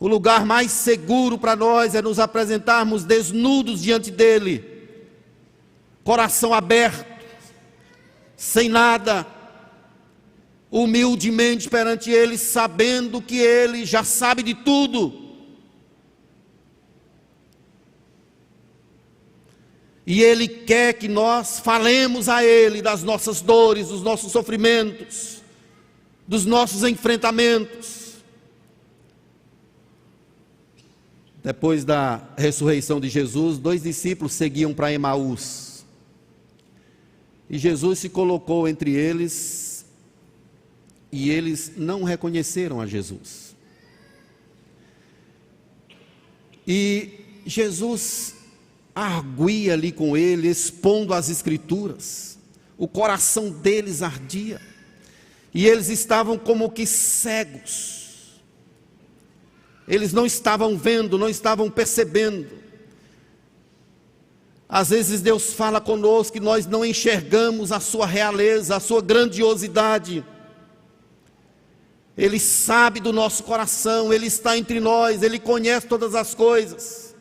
[0.00, 4.64] O lugar mais seguro para nós é nos apresentarmos desnudos diante dEle,
[6.02, 7.06] coração aberto,
[8.36, 9.24] sem nada,
[10.72, 15.21] humildemente perante Ele, sabendo que Ele já sabe de tudo.
[20.06, 25.42] E Ele quer que nós falemos a Ele das nossas dores, dos nossos sofrimentos,
[26.26, 28.02] dos nossos enfrentamentos.
[31.42, 35.84] Depois da ressurreição de Jesus, dois discípulos seguiam para Emaús.
[37.50, 39.84] E Jesus se colocou entre eles
[41.10, 43.54] e eles não reconheceram a Jesus.
[46.66, 47.10] E
[47.44, 48.36] Jesus
[48.94, 52.38] arguia ali com ele, expondo as Escrituras,
[52.76, 54.60] o coração deles ardia,
[55.54, 58.40] e eles estavam como que cegos,
[59.86, 62.62] eles não estavam vendo, não estavam percebendo.
[64.68, 70.24] Às vezes Deus fala conosco que nós não enxergamos a sua realeza, a sua grandiosidade,
[72.16, 77.11] ele sabe do nosso coração, Ele está entre nós, Ele conhece todas as coisas.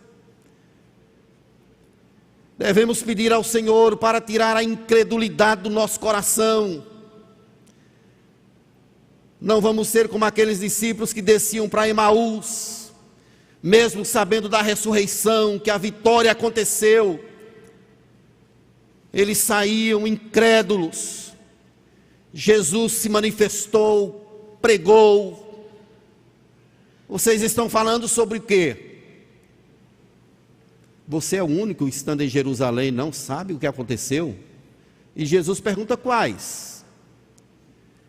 [2.62, 6.86] Devemos pedir ao Senhor para tirar a incredulidade do nosso coração.
[9.42, 12.92] Não vamos ser como aqueles discípulos que desciam para Emaús,
[13.64, 17.20] mesmo sabendo da ressurreição, que a vitória aconteceu.
[19.12, 21.34] Eles saíam incrédulos.
[22.32, 25.68] Jesus se manifestou pregou.
[27.10, 28.91] Vocês estão falando sobre o quê?
[31.12, 34.34] Você é o único estando em Jerusalém, não sabe o que aconteceu?
[35.14, 36.86] E Jesus pergunta quais.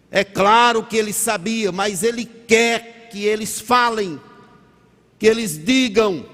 [0.09, 4.21] É claro que ele sabia, mas ele quer que eles falem,
[5.19, 6.25] que eles digam.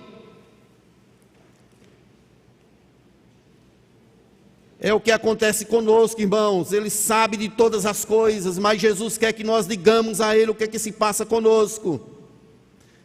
[4.78, 6.70] É o que acontece conosco, irmãos.
[6.70, 10.54] Ele sabe de todas as coisas, mas Jesus quer que nós digamos a Ele o
[10.54, 11.98] que, é que se passa conosco.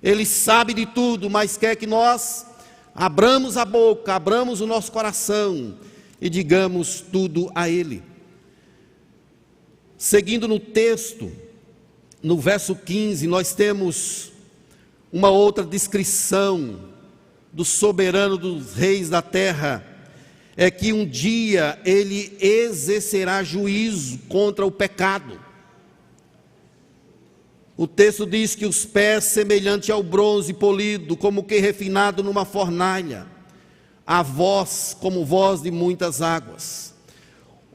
[0.01, 2.51] Ele sabe de tudo, mas quer que nós
[2.93, 5.77] abramos a boca, abramos o nosso coração
[6.21, 8.03] e digamos tudo a Ele.
[9.97, 11.31] Seguindo no texto,
[12.21, 14.31] no verso 15, nós temos
[15.11, 16.79] uma outra descrição
[17.51, 19.85] do soberano dos reis da terra
[20.55, 25.39] é que um dia ele exercerá juízo contra o pecado.
[27.75, 33.25] O texto diz que os pés semelhante ao bronze polido, como que refinado numa fornalha,
[34.05, 36.93] a voz como voz de muitas águas.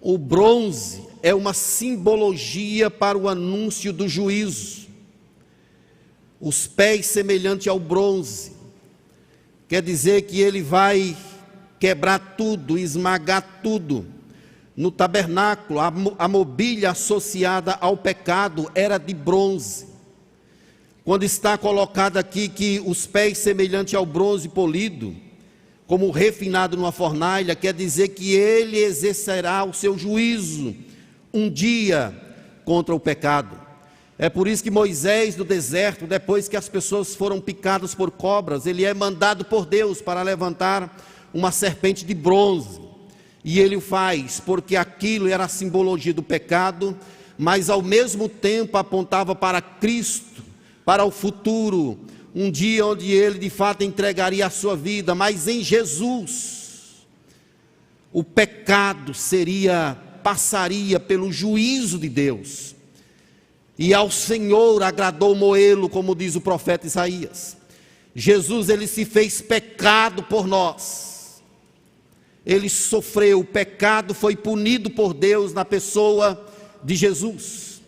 [0.00, 4.86] O bronze é uma simbologia para o anúncio do juízo.
[6.40, 8.52] os pés semelhante ao bronze.
[9.66, 11.16] Quer dizer que ele vai
[11.80, 14.06] quebrar tudo, esmagar tudo.
[14.78, 19.88] No tabernáculo, a mobília associada ao pecado era de bronze.
[21.04, 25.16] Quando está colocado aqui que os pés semelhante ao bronze polido,
[25.84, 30.76] como refinado numa fornalha, quer dizer que ele exercerá o seu juízo
[31.34, 32.16] um dia
[32.64, 33.60] contra o pecado.
[34.16, 38.64] É por isso que Moisés, no deserto, depois que as pessoas foram picadas por cobras,
[38.64, 40.96] ele é mandado por Deus para levantar
[41.34, 42.87] uma serpente de bronze.
[43.44, 46.96] E ele o faz, porque aquilo era a simbologia do pecado,
[47.36, 50.42] mas ao mesmo tempo apontava para Cristo,
[50.84, 51.98] para o futuro,
[52.34, 57.06] um dia onde ele de fato entregaria a sua vida, mas em Jesus
[58.12, 62.74] o pecado seria passaria pelo juízo de Deus.
[63.78, 67.56] E ao Senhor agradou moê-lo, como diz o profeta Isaías.
[68.14, 71.17] Jesus ele se fez pecado por nós.
[72.48, 76.50] Ele sofreu, o pecado foi punido por Deus na pessoa
[76.82, 77.82] de Jesus.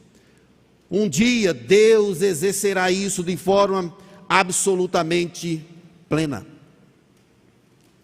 [0.90, 3.96] Um dia Deus exercerá isso de forma
[4.28, 5.64] absolutamente
[6.10, 6.46] plena.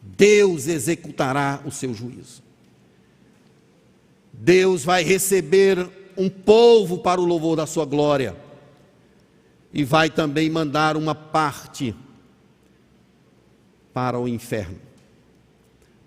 [0.00, 2.42] Deus executará o seu juízo.
[4.32, 5.86] Deus vai receber
[6.16, 8.34] um povo para o louvor da sua glória
[9.74, 11.94] e vai também mandar uma parte
[13.92, 14.78] para o inferno,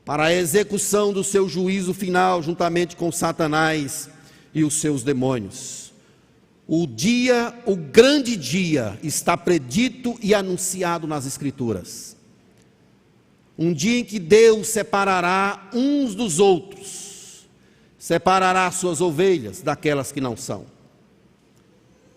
[0.10, 4.10] para a execução do seu juízo final, juntamente com Satanás
[4.56, 5.94] e os seus demônios.
[6.68, 12.18] O dia, o grande dia, está predito e anunciado nas Escrituras.
[13.56, 17.48] Um dia em que Deus separará uns dos outros,
[18.00, 20.66] separará suas ovelhas daquelas que não são.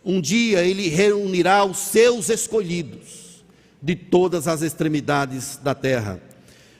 [0.03, 3.45] Um dia ele reunirá os seus escolhidos
[3.83, 6.32] de todas as extremidades da terra.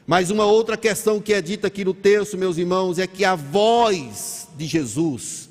[0.07, 3.35] Mas uma outra questão que é dita aqui no texto, meus irmãos, é que a
[3.35, 5.49] voz de Jesus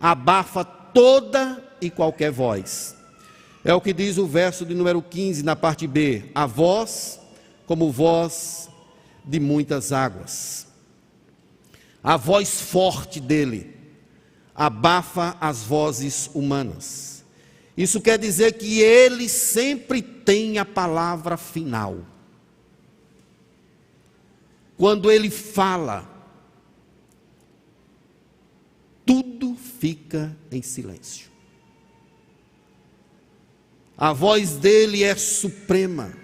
[0.00, 2.94] abafa toda e qualquer voz.
[3.64, 7.20] É o que diz o verso de número 15 na parte B: a voz
[7.66, 8.68] como voz
[9.24, 10.66] de muitas águas.
[12.02, 13.76] A voz forte dele
[14.54, 17.24] abafa as vozes humanas.
[17.76, 21.98] Isso quer dizer que ele sempre tem a palavra final.
[24.80, 26.08] Quando ele fala,
[29.04, 31.28] tudo fica em silêncio.
[33.94, 36.14] A voz dele é suprema,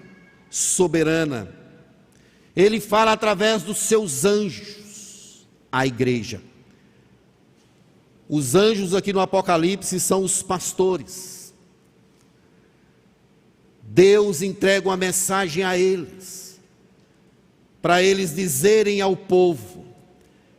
[0.49, 1.55] soberana.
[2.57, 6.41] Ele fala através dos seus anjos à igreja.
[8.27, 11.53] Os anjos aqui no Apocalipse são os pastores.
[13.83, 16.46] Deus entrega uma mensagem a eles,
[17.87, 19.85] para eles dizerem ao povo: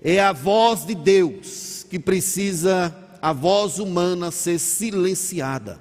[0.01, 5.77] é a voz de Deus que precisa a voz humana ser silenciada.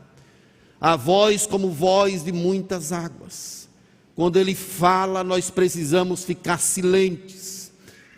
[0.81, 3.69] A voz como voz de muitas águas.
[4.17, 7.71] Quando ele fala, nós precisamos ficar silentes,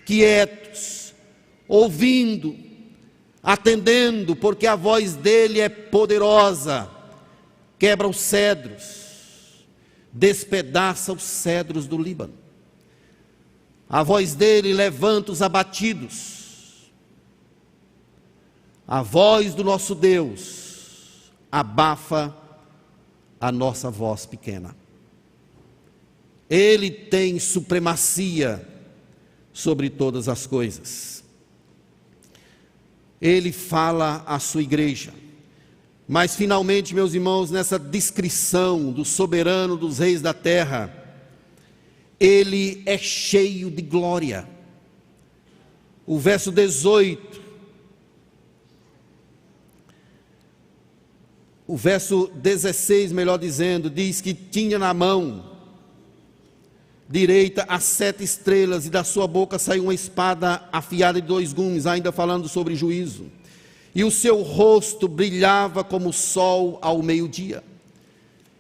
[0.06, 1.12] quietos,
[1.68, 2.56] ouvindo,
[3.42, 6.88] atendendo, porque a voz dele é poderosa,
[7.78, 9.66] quebra os cedros,
[10.10, 12.37] despedaça os cedros do Líbano.
[13.88, 16.90] A voz dele levanta os abatidos,
[18.86, 22.34] a voz do nosso Deus abafa
[23.40, 24.76] a nossa voz pequena.
[26.48, 28.66] Ele tem supremacia
[29.52, 31.22] sobre todas as coisas.
[33.20, 35.12] Ele fala à sua igreja.
[36.06, 41.07] Mas finalmente, meus irmãos, nessa descrição do soberano dos reis da terra,
[42.18, 44.48] ele é cheio de glória.
[46.06, 47.48] O verso 18
[51.68, 55.44] o verso 16, melhor dizendo, diz que tinha na mão
[57.06, 61.86] direita as sete estrelas, e da sua boca saiu uma espada afiada de dois gumes,
[61.86, 63.26] ainda falando sobre juízo.
[63.94, 67.62] E o seu rosto brilhava como o sol ao meio-dia.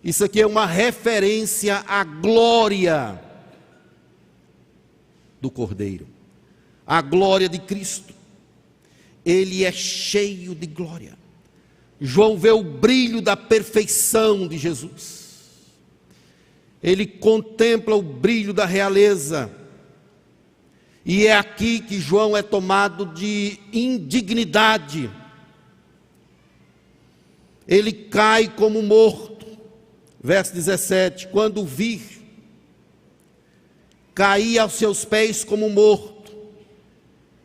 [0.04, 3.18] Isso aqui é uma referência à glória
[5.40, 6.06] do Cordeiro,
[6.86, 8.14] à glória de Cristo.
[9.24, 11.18] Ele é cheio de glória.
[12.00, 15.18] João vê o brilho da perfeição de Jesus.
[16.82, 19.50] Ele contempla o brilho da realeza.
[21.04, 25.10] E é aqui que João é tomado de indignidade.
[27.66, 29.46] Ele cai como morto.
[30.22, 32.17] Verso 17: Quando vir,
[34.18, 36.32] caí aos seus pés como morto,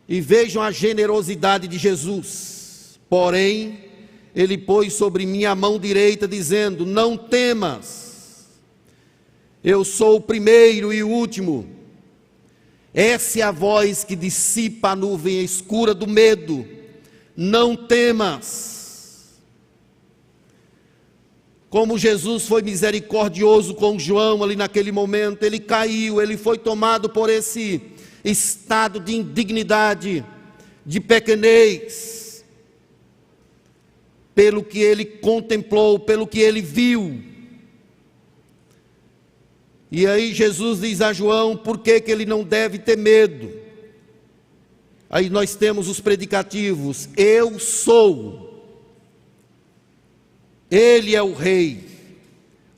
[0.10, 3.00] e vejam a generosidade de Jesus.
[3.08, 3.78] Porém,
[4.36, 8.48] ele pôs sobre mim a mão direita, dizendo: Não temas,
[9.64, 11.70] eu sou o primeiro e o último.
[12.92, 16.66] Essa é a voz que dissipa a nuvem escura do medo.
[17.38, 18.83] Não temas.
[21.74, 27.32] Como Jesus foi misericordioso com João ali naquele momento, ele caiu, ele foi tomado por
[27.32, 27.82] esse
[28.24, 30.24] estado de indignidade,
[30.86, 32.46] de pequenez,
[34.36, 37.20] pelo que ele contemplou, pelo que ele viu.
[39.92, 43.52] E aí Jesus diz a João por que, que ele não deve ter medo.
[45.10, 48.53] Aí nós temos os predicativos: Eu sou
[50.76, 51.86] ele é o rei,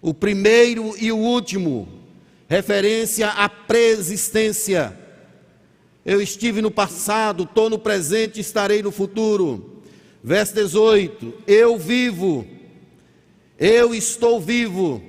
[0.01, 1.87] o primeiro e o último,
[2.45, 4.99] referência à preexistência.
[6.05, 9.81] Eu estive no passado, estou no presente, estarei no futuro.
[10.21, 12.45] Verso 18: Eu vivo,
[13.57, 15.01] eu estou vivo.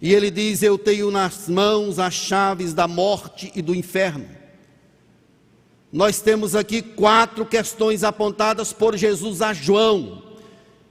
[0.00, 4.28] E ele diz: Eu tenho nas mãos as chaves da morte e do inferno.
[5.92, 10.25] Nós temos aqui quatro questões apontadas por Jesus a João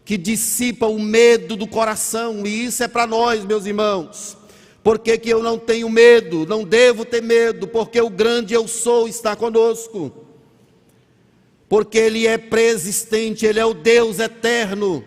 [0.05, 4.37] que dissipa o medo do coração, e isso é para nós, meus irmãos.
[4.83, 6.45] Por que, que eu não tenho medo?
[6.45, 10.13] Não devo ter medo, porque o grande eu sou está conosco.
[11.67, 15.03] Porque Ele é preexistente, Ele é o Deus eterno.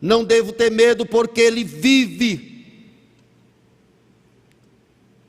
[0.00, 2.64] Não devo ter medo, porque Ele vive.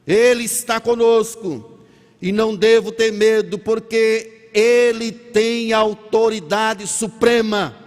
[0.06, 1.80] Ele está conosco.
[2.22, 7.83] E não devo ter medo, porque Ele tem autoridade suprema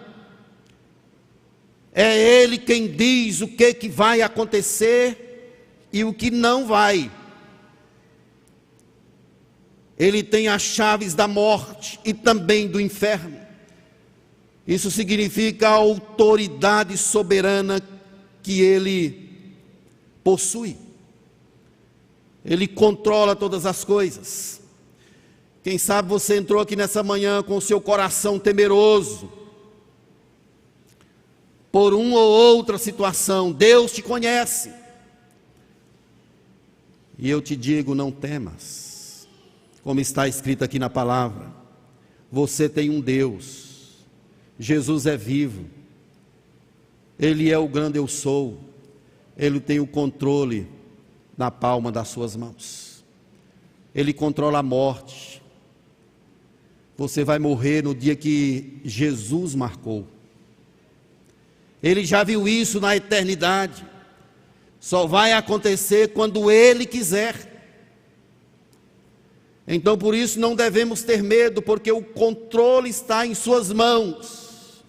[1.98, 7.10] é Ele quem diz o que, que vai acontecer e o que não vai.
[9.98, 13.40] Ele tem as chaves da morte e também do inferno.
[14.66, 17.80] Isso significa a autoridade soberana
[18.42, 19.30] que ele
[20.22, 20.76] possui.
[22.44, 24.60] Ele controla todas as coisas.
[25.64, 29.32] Quem sabe você entrou aqui nessa manhã com o seu coração temeroso,
[31.76, 34.72] por uma ou outra situação, Deus te conhece.
[37.18, 39.28] E eu te digo: não temas,
[39.82, 41.52] como está escrito aqui na palavra,
[42.32, 44.06] você tem um Deus,
[44.58, 45.66] Jesus é vivo,
[47.18, 48.58] Ele é o grande eu sou,
[49.36, 50.66] Ele tem o controle
[51.36, 53.04] na palma das suas mãos,
[53.94, 55.42] Ele controla a morte.
[56.96, 60.15] Você vai morrer no dia que Jesus marcou.
[61.86, 63.86] Ele já viu isso na eternidade.
[64.80, 67.52] Só vai acontecer quando Ele quiser.
[69.68, 74.82] Então, por isso, não devemos ter medo, porque o controle está em Suas mãos.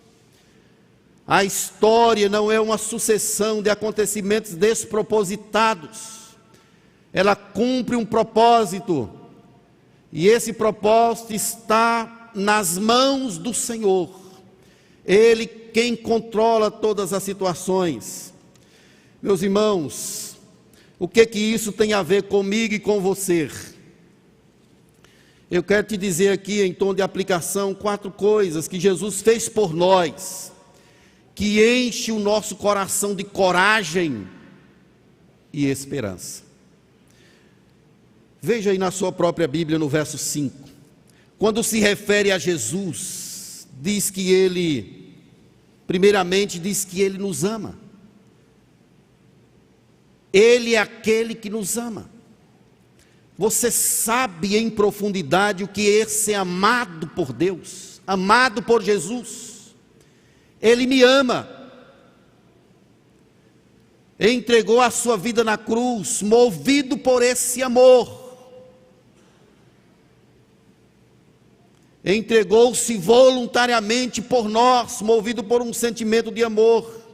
[1.27, 6.35] A história não é uma sucessão de acontecimentos despropositados,
[7.13, 9.07] ela cumpre um propósito,
[10.11, 14.09] e esse propósito está nas mãos do Senhor.
[15.05, 18.33] Ele quem controla todas as situações.
[19.21, 20.35] Meus irmãos,
[20.97, 23.47] o que que isso tem a ver comigo e com você?
[25.51, 29.71] Eu quero te dizer aqui, em tom de aplicação, quatro coisas que Jesus fez por
[29.71, 30.51] nós,
[31.35, 34.27] que enche o nosso coração de coragem
[35.53, 36.41] e esperança.
[38.41, 40.57] Veja aí na sua própria Bíblia, no verso 5.
[41.37, 44.96] Quando se refere a Jesus, diz que ele
[45.87, 47.79] Primeiramente, diz que Ele nos ama.
[50.33, 52.09] Ele é aquele que nos ama.
[53.37, 59.75] Você sabe em profundidade o que é ser amado por Deus, amado por Jesus.
[60.61, 61.47] Ele me ama.
[64.19, 68.26] Entregou a sua vida na cruz, movido por esse amor.
[72.03, 77.05] Entregou-se voluntariamente por nós, movido por um sentimento de amor.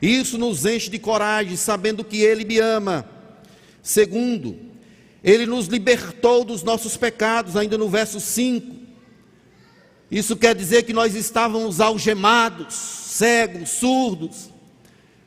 [0.00, 3.08] Isso nos enche de coragem, sabendo que Ele me ama.
[3.82, 4.56] Segundo,
[5.22, 8.76] Ele nos libertou dos nossos pecados, ainda no verso 5.
[10.10, 14.50] Isso quer dizer que nós estávamos algemados, cegos, surdos,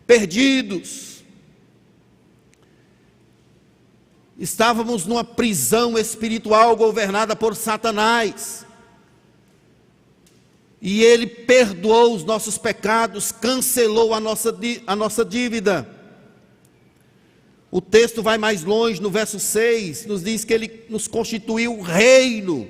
[0.06, 1.24] perdidos.
[4.38, 8.63] Estávamos numa prisão espiritual governada por Satanás.
[10.86, 14.54] E Ele perdoou os nossos pecados, cancelou a nossa,
[14.86, 15.90] a nossa dívida.
[17.72, 22.70] O texto vai mais longe, no verso 6, nos diz que Ele nos constituiu reino.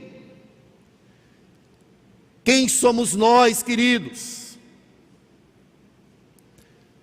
[2.43, 4.59] Quem somos nós, queridos?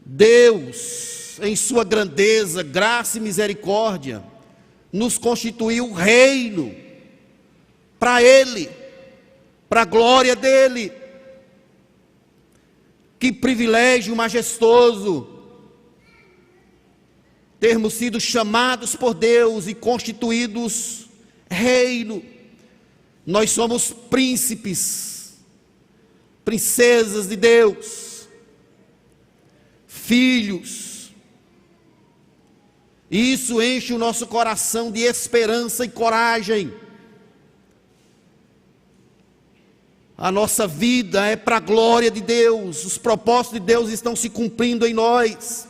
[0.06, 4.22] Deus, em Sua grandeza, graça e misericórdia,
[4.92, 6.72] nos constituiu reino
[7.98, 8.70] para Ele,
[9.68, 10.99] para a glória dEle.
[13.20, 15.28] Que privilégio majestoso
[17.60, 21.06] termos sido chamados por Deus e constituídos
[21.50, 22.24] reino.
[23.26, 25.34] Nós somos príncipes,
[26.42, 28.26] princesas de Deus,
[29.86, 31.12] filhos.
[33.10, 36.72] E isso enche o nosso coração de esperança e coragem.
[40.20, 44.28] A nossa vida é para a glória de Deus, os propósitos de Deus estão se
[44.28, 45.66] cumprindo em nós.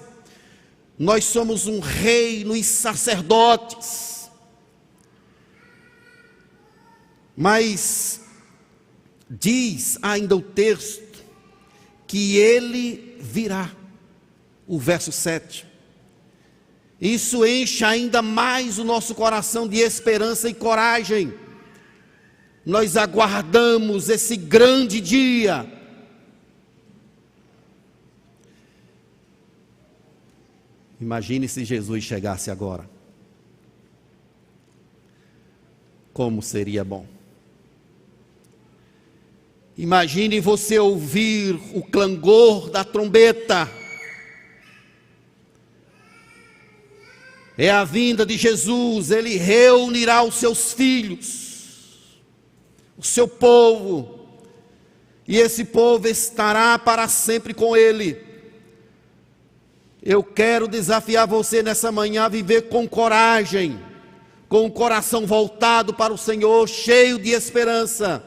[0.99, 4.29] Nós somos um reino e sacerdotes.
[7.37, 8.23] Mas
[9.31, 11.25] diz ainda o texto
[12.09, 13.71] que ele virá.
[14.67, 15.65] O verso 7.
[17.01, 21.33] Isso enche ainda mais o nosso coração de esperança e coragem
[22.71, 25.67] nós aguardamos esse grande dia.
[31.01, 32.89] Imagine se Jesus chegasse agora.
[36.13, 37.07] Como seria bom.
[39.77, 43.69] Imagine você ouvir o clangor da trombeta.
[47.59, 51.50] É a vinda de Jesus, ele reunirá os seus filhos
[53.01, 54.21] o seu povo,
[55.27, 58.23] e esse povo estará para sempre com ele.
[60.03, 63.81] Eu quero desafiar você nessa manhã a viver com coragem,
[64.51, 68.23] com o coração voltado para o Senhor, cheio de esperança,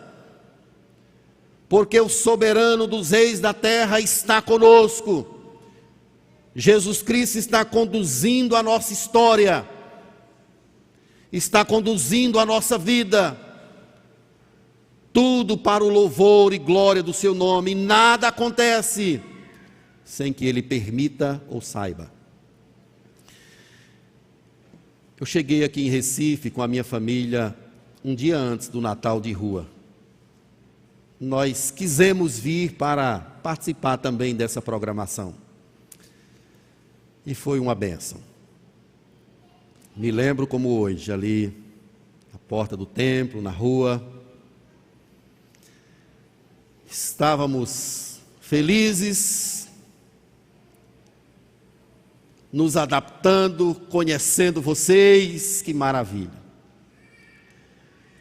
[1.69, 5.28] porque o soberano dos reis da terra está conosco.
[6.55, 9.69] Jesus Cristo está conduzindo a nossa história,
[11.32, 13.53] está conduzindo a nossa vida
[15.14, 19.22] tudo para o louvor e glória do seu nome, nada acontece
[20.03, 22.11] sem que ele permita ou saiba.
[25.20, 27.55] Eu cheguei aqui em Recife com a minha família
[28.03, 29.68] um dia antes do Natal de rua.
[31.20, 35.34] Nós quisemos vir para participar também dessa programação.
[37.26, 38.20] E foi uma benção.
[39.95, 41.55] Me lembro como hoje, ali,
[42.34, 44.12] à porta do templo, na rua,
[46.94, 49.68] Estávamos felizes,
[52.52, 56.44] nos adaptando, conhecendo vocês, que maravilha.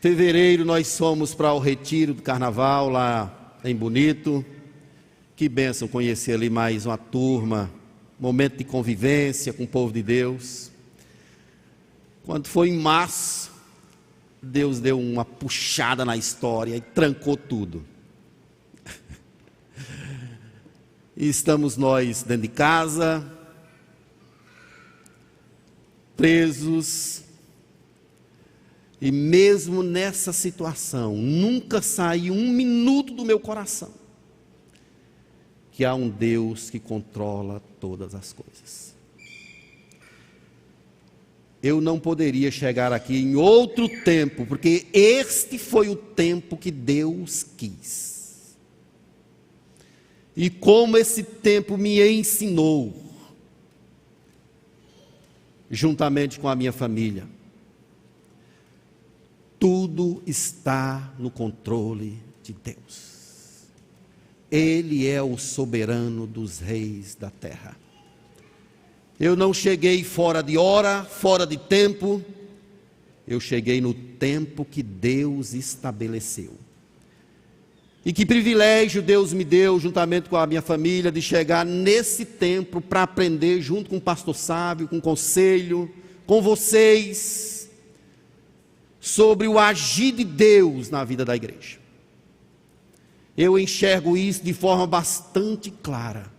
[0.01, 4.43] Fevereiro nós fomos para o retiro do carnaval lá em Bonito.
[5.37, 7.70] Que bênção conhecer ali mais uma turma,
[8.18, 10.73] momento de convivência com o povo de Deus.
[12.25, 13.53] Quando foi em março,
[14.41, 17.93] Deus deu uma puxada na história e trancou tudo.
[18.85, 18.89] E
[21.17, 23.25] estamos nós dentro de casa,
[26.17, 27.23] presos,
[29.01, 33.91] e mesmo nessa situação, nunca saiu um minuto do meu coração
[35.73, 38.95] que há um Deus que controla todas as coisas.
[41.63, 47.45] Eu não poderia chegar aqui em outro tempo, porque este foi o tempo que Deus
[47.57, 48.12] quis
[50.37, 52.95] e como esse tempo me ensinou,
[55.70, 57.26] juntamente com a minha família.
[59.59, 63.12] Tudo está no controle de Deus.
[64.51, 67.76] Ele é o soberano dos reis da terra.
[69.18, 72.22] Eu não cheguei fora de hora, fora de tempo,
[73.26, 76.62] eu cheguei no tempo que Deus estabeleceu.
[78.05, 82.80] E que privilégio Deus me deu, juntamente com a minha família, de chegar nesse tempo
[82.80, 85.88] para aprender, junto com o pastor sábio, com o conselho,
[86.26, 87.70] com vocês,
[88.98, 91.78] sobre o agir de Deus na vida da igreja.
[93.36, 96.30] Eu enxergo isso de forma bastante clara.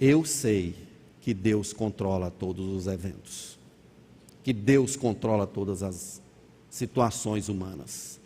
[0.00, 0.74] Eu sei
[1.20, 3.58] que Deus controla todos os eventos,
[4.44, 6.22] que Deus controla todas as
[6.70, 8.17] situações humanas.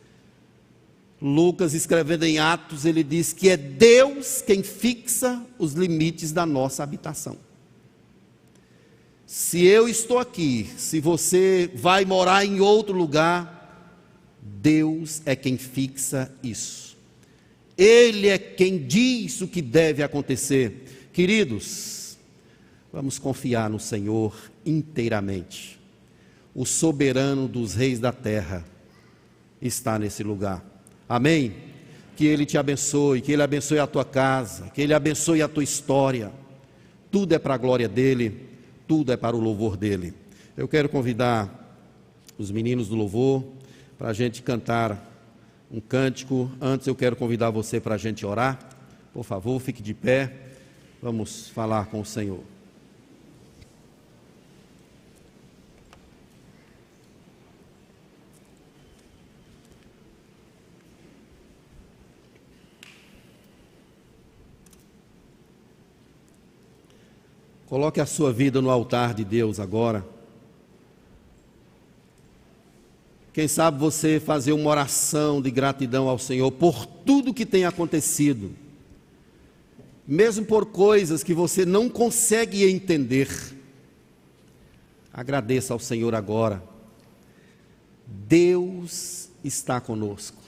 [1.23, 6.83] Lucas, escrevendo em Atos, ele diz que é Deus quem fixa os limites da nossa
[6.83, 7.37] habitação.
[9.25, 13.97] Se eu estou aqui, se você vai morar em outro lugar,
[14.43, 16.99] Deus é quem fixa isso.
[17.79, 21.09] Ele é quem diz o que deve acontecer.
[21.13, 22.19] Queridos,
[22.93, 24.35] vamos confiar no Senhor
[24.67, 25.79] inteiramente.
[26.53, 28.65] O soberano dos reis da terra
[29.61, 30.72] está nesse lugar.
[31.13, 31.53] Amém?
[32.17, 35.63] Que Ele te abençoe, que Ele abençoe a tua casa, que Ele abençoe a tua
[35.63, 36.33] história.
[37.11, 38.49] Tudo é para a glória dEle,
[38.89, 40.15] tudo é para o louvor dEle.
[40.57, 41.85] Eu quero convidar
[42.39, 43.45] os meninos do louvor
[43.99, 45.07] para a gente cantar
[45.71, 46.51] um cântico.
[46.59, 48.59] Antes eu quero convidar você para a gente orar.
[49.13, 50.33] Por favor, fique de pé.
[51.03, 52.52] Vamos falar com o Senhor.
[67.73, 70.07] Coloque a sua vida no altar de Deus agora.
[73.33, 78.51] Quem sabe você fazer uma oração de gratidão ao Senhor por tudo que tem acontecido,
[80.07, 83.31] mesmo por coisas que você não consegue entender.
[85.11, 86.63] Agradeça ao Senhor agora.
[88.07, 90.42] Deus está conosco.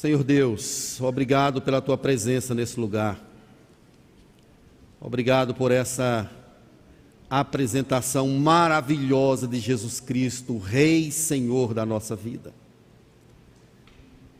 [0.00, 3.22] Senhor Deus, obrigado pela tua presença nesse lugar.
[4.98, 6.30] Obrigado por essa
[7.28, 12.54] apresentação maravilhosa de Jesus Cristo, Rei e Senhor da nossa vida.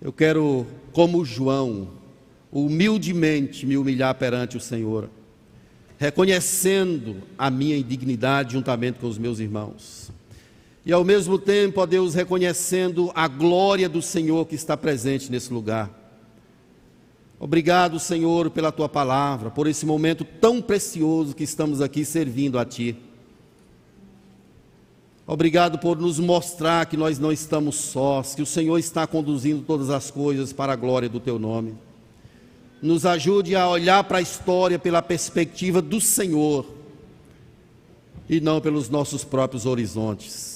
[0.00, 1.90] Eu quero, como João,
[2.50, 5.11] humildemente me humilhar perante o Senhor,
[5.98, 10.11] reconhecendo a minha indignidade juntamente com os meus irmãos
[10.84, 15.52] e ao mesmo tempo, ó Deus, reconhecendo a glória do Senhor que está presente nesse
[15.52, 15.90] lugar.
[17.38, 22.64] Obrigado, Senhor, pela tua palavra, por esse momento tão precioso que estamos aqui servindo a
[22.64, 22.96] Ti.
[25.26, 29.88] Obrigado por nos mostrar que nós não estamos sós, que o Senhor está conduzindo todas
[29.88, 31.74] as coisas para a glória do Teu nome.
[32.82, 36.66] Nos ajude a olhar para a história pela perspectiva do Senhor
[38.28, 40.49] e não pelos nossos próprios horizontes.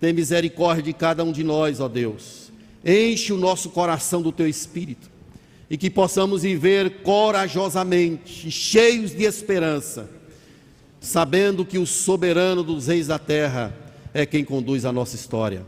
[0.00, 2.52] Tem misericórdia de cada um de nós, ó Deus.
[2.84, 5.10] Enche o nosso coração do teu espírito
[5.70, 10.08] e que possamos viver corajosamente, cheios de esperança,
[11.00, 13.76] sabendo que o soberano dos reis da terra
[14.14, 15.66] é quem conduz a nossa história.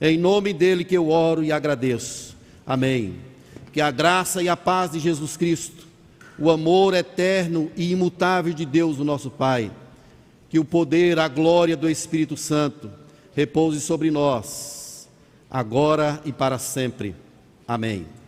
[0.00, 2.36] É em nome dele que eu oro e agradeço.
[2.66, 3.16] Amém.
[3.72, 5.86] Que a graça e a paz de Jesus Cristo,
[6.38, 9.70] o amor eterno e imutável de Deus, o nosso Pai,
[10.48, 12.90] que o poder, a glória do Espírito Santo,
[13.34, 15.08] repouse sobre nós,
[15.50, 17.14] agora e para sempre.
[17.66, 18.21] Amém.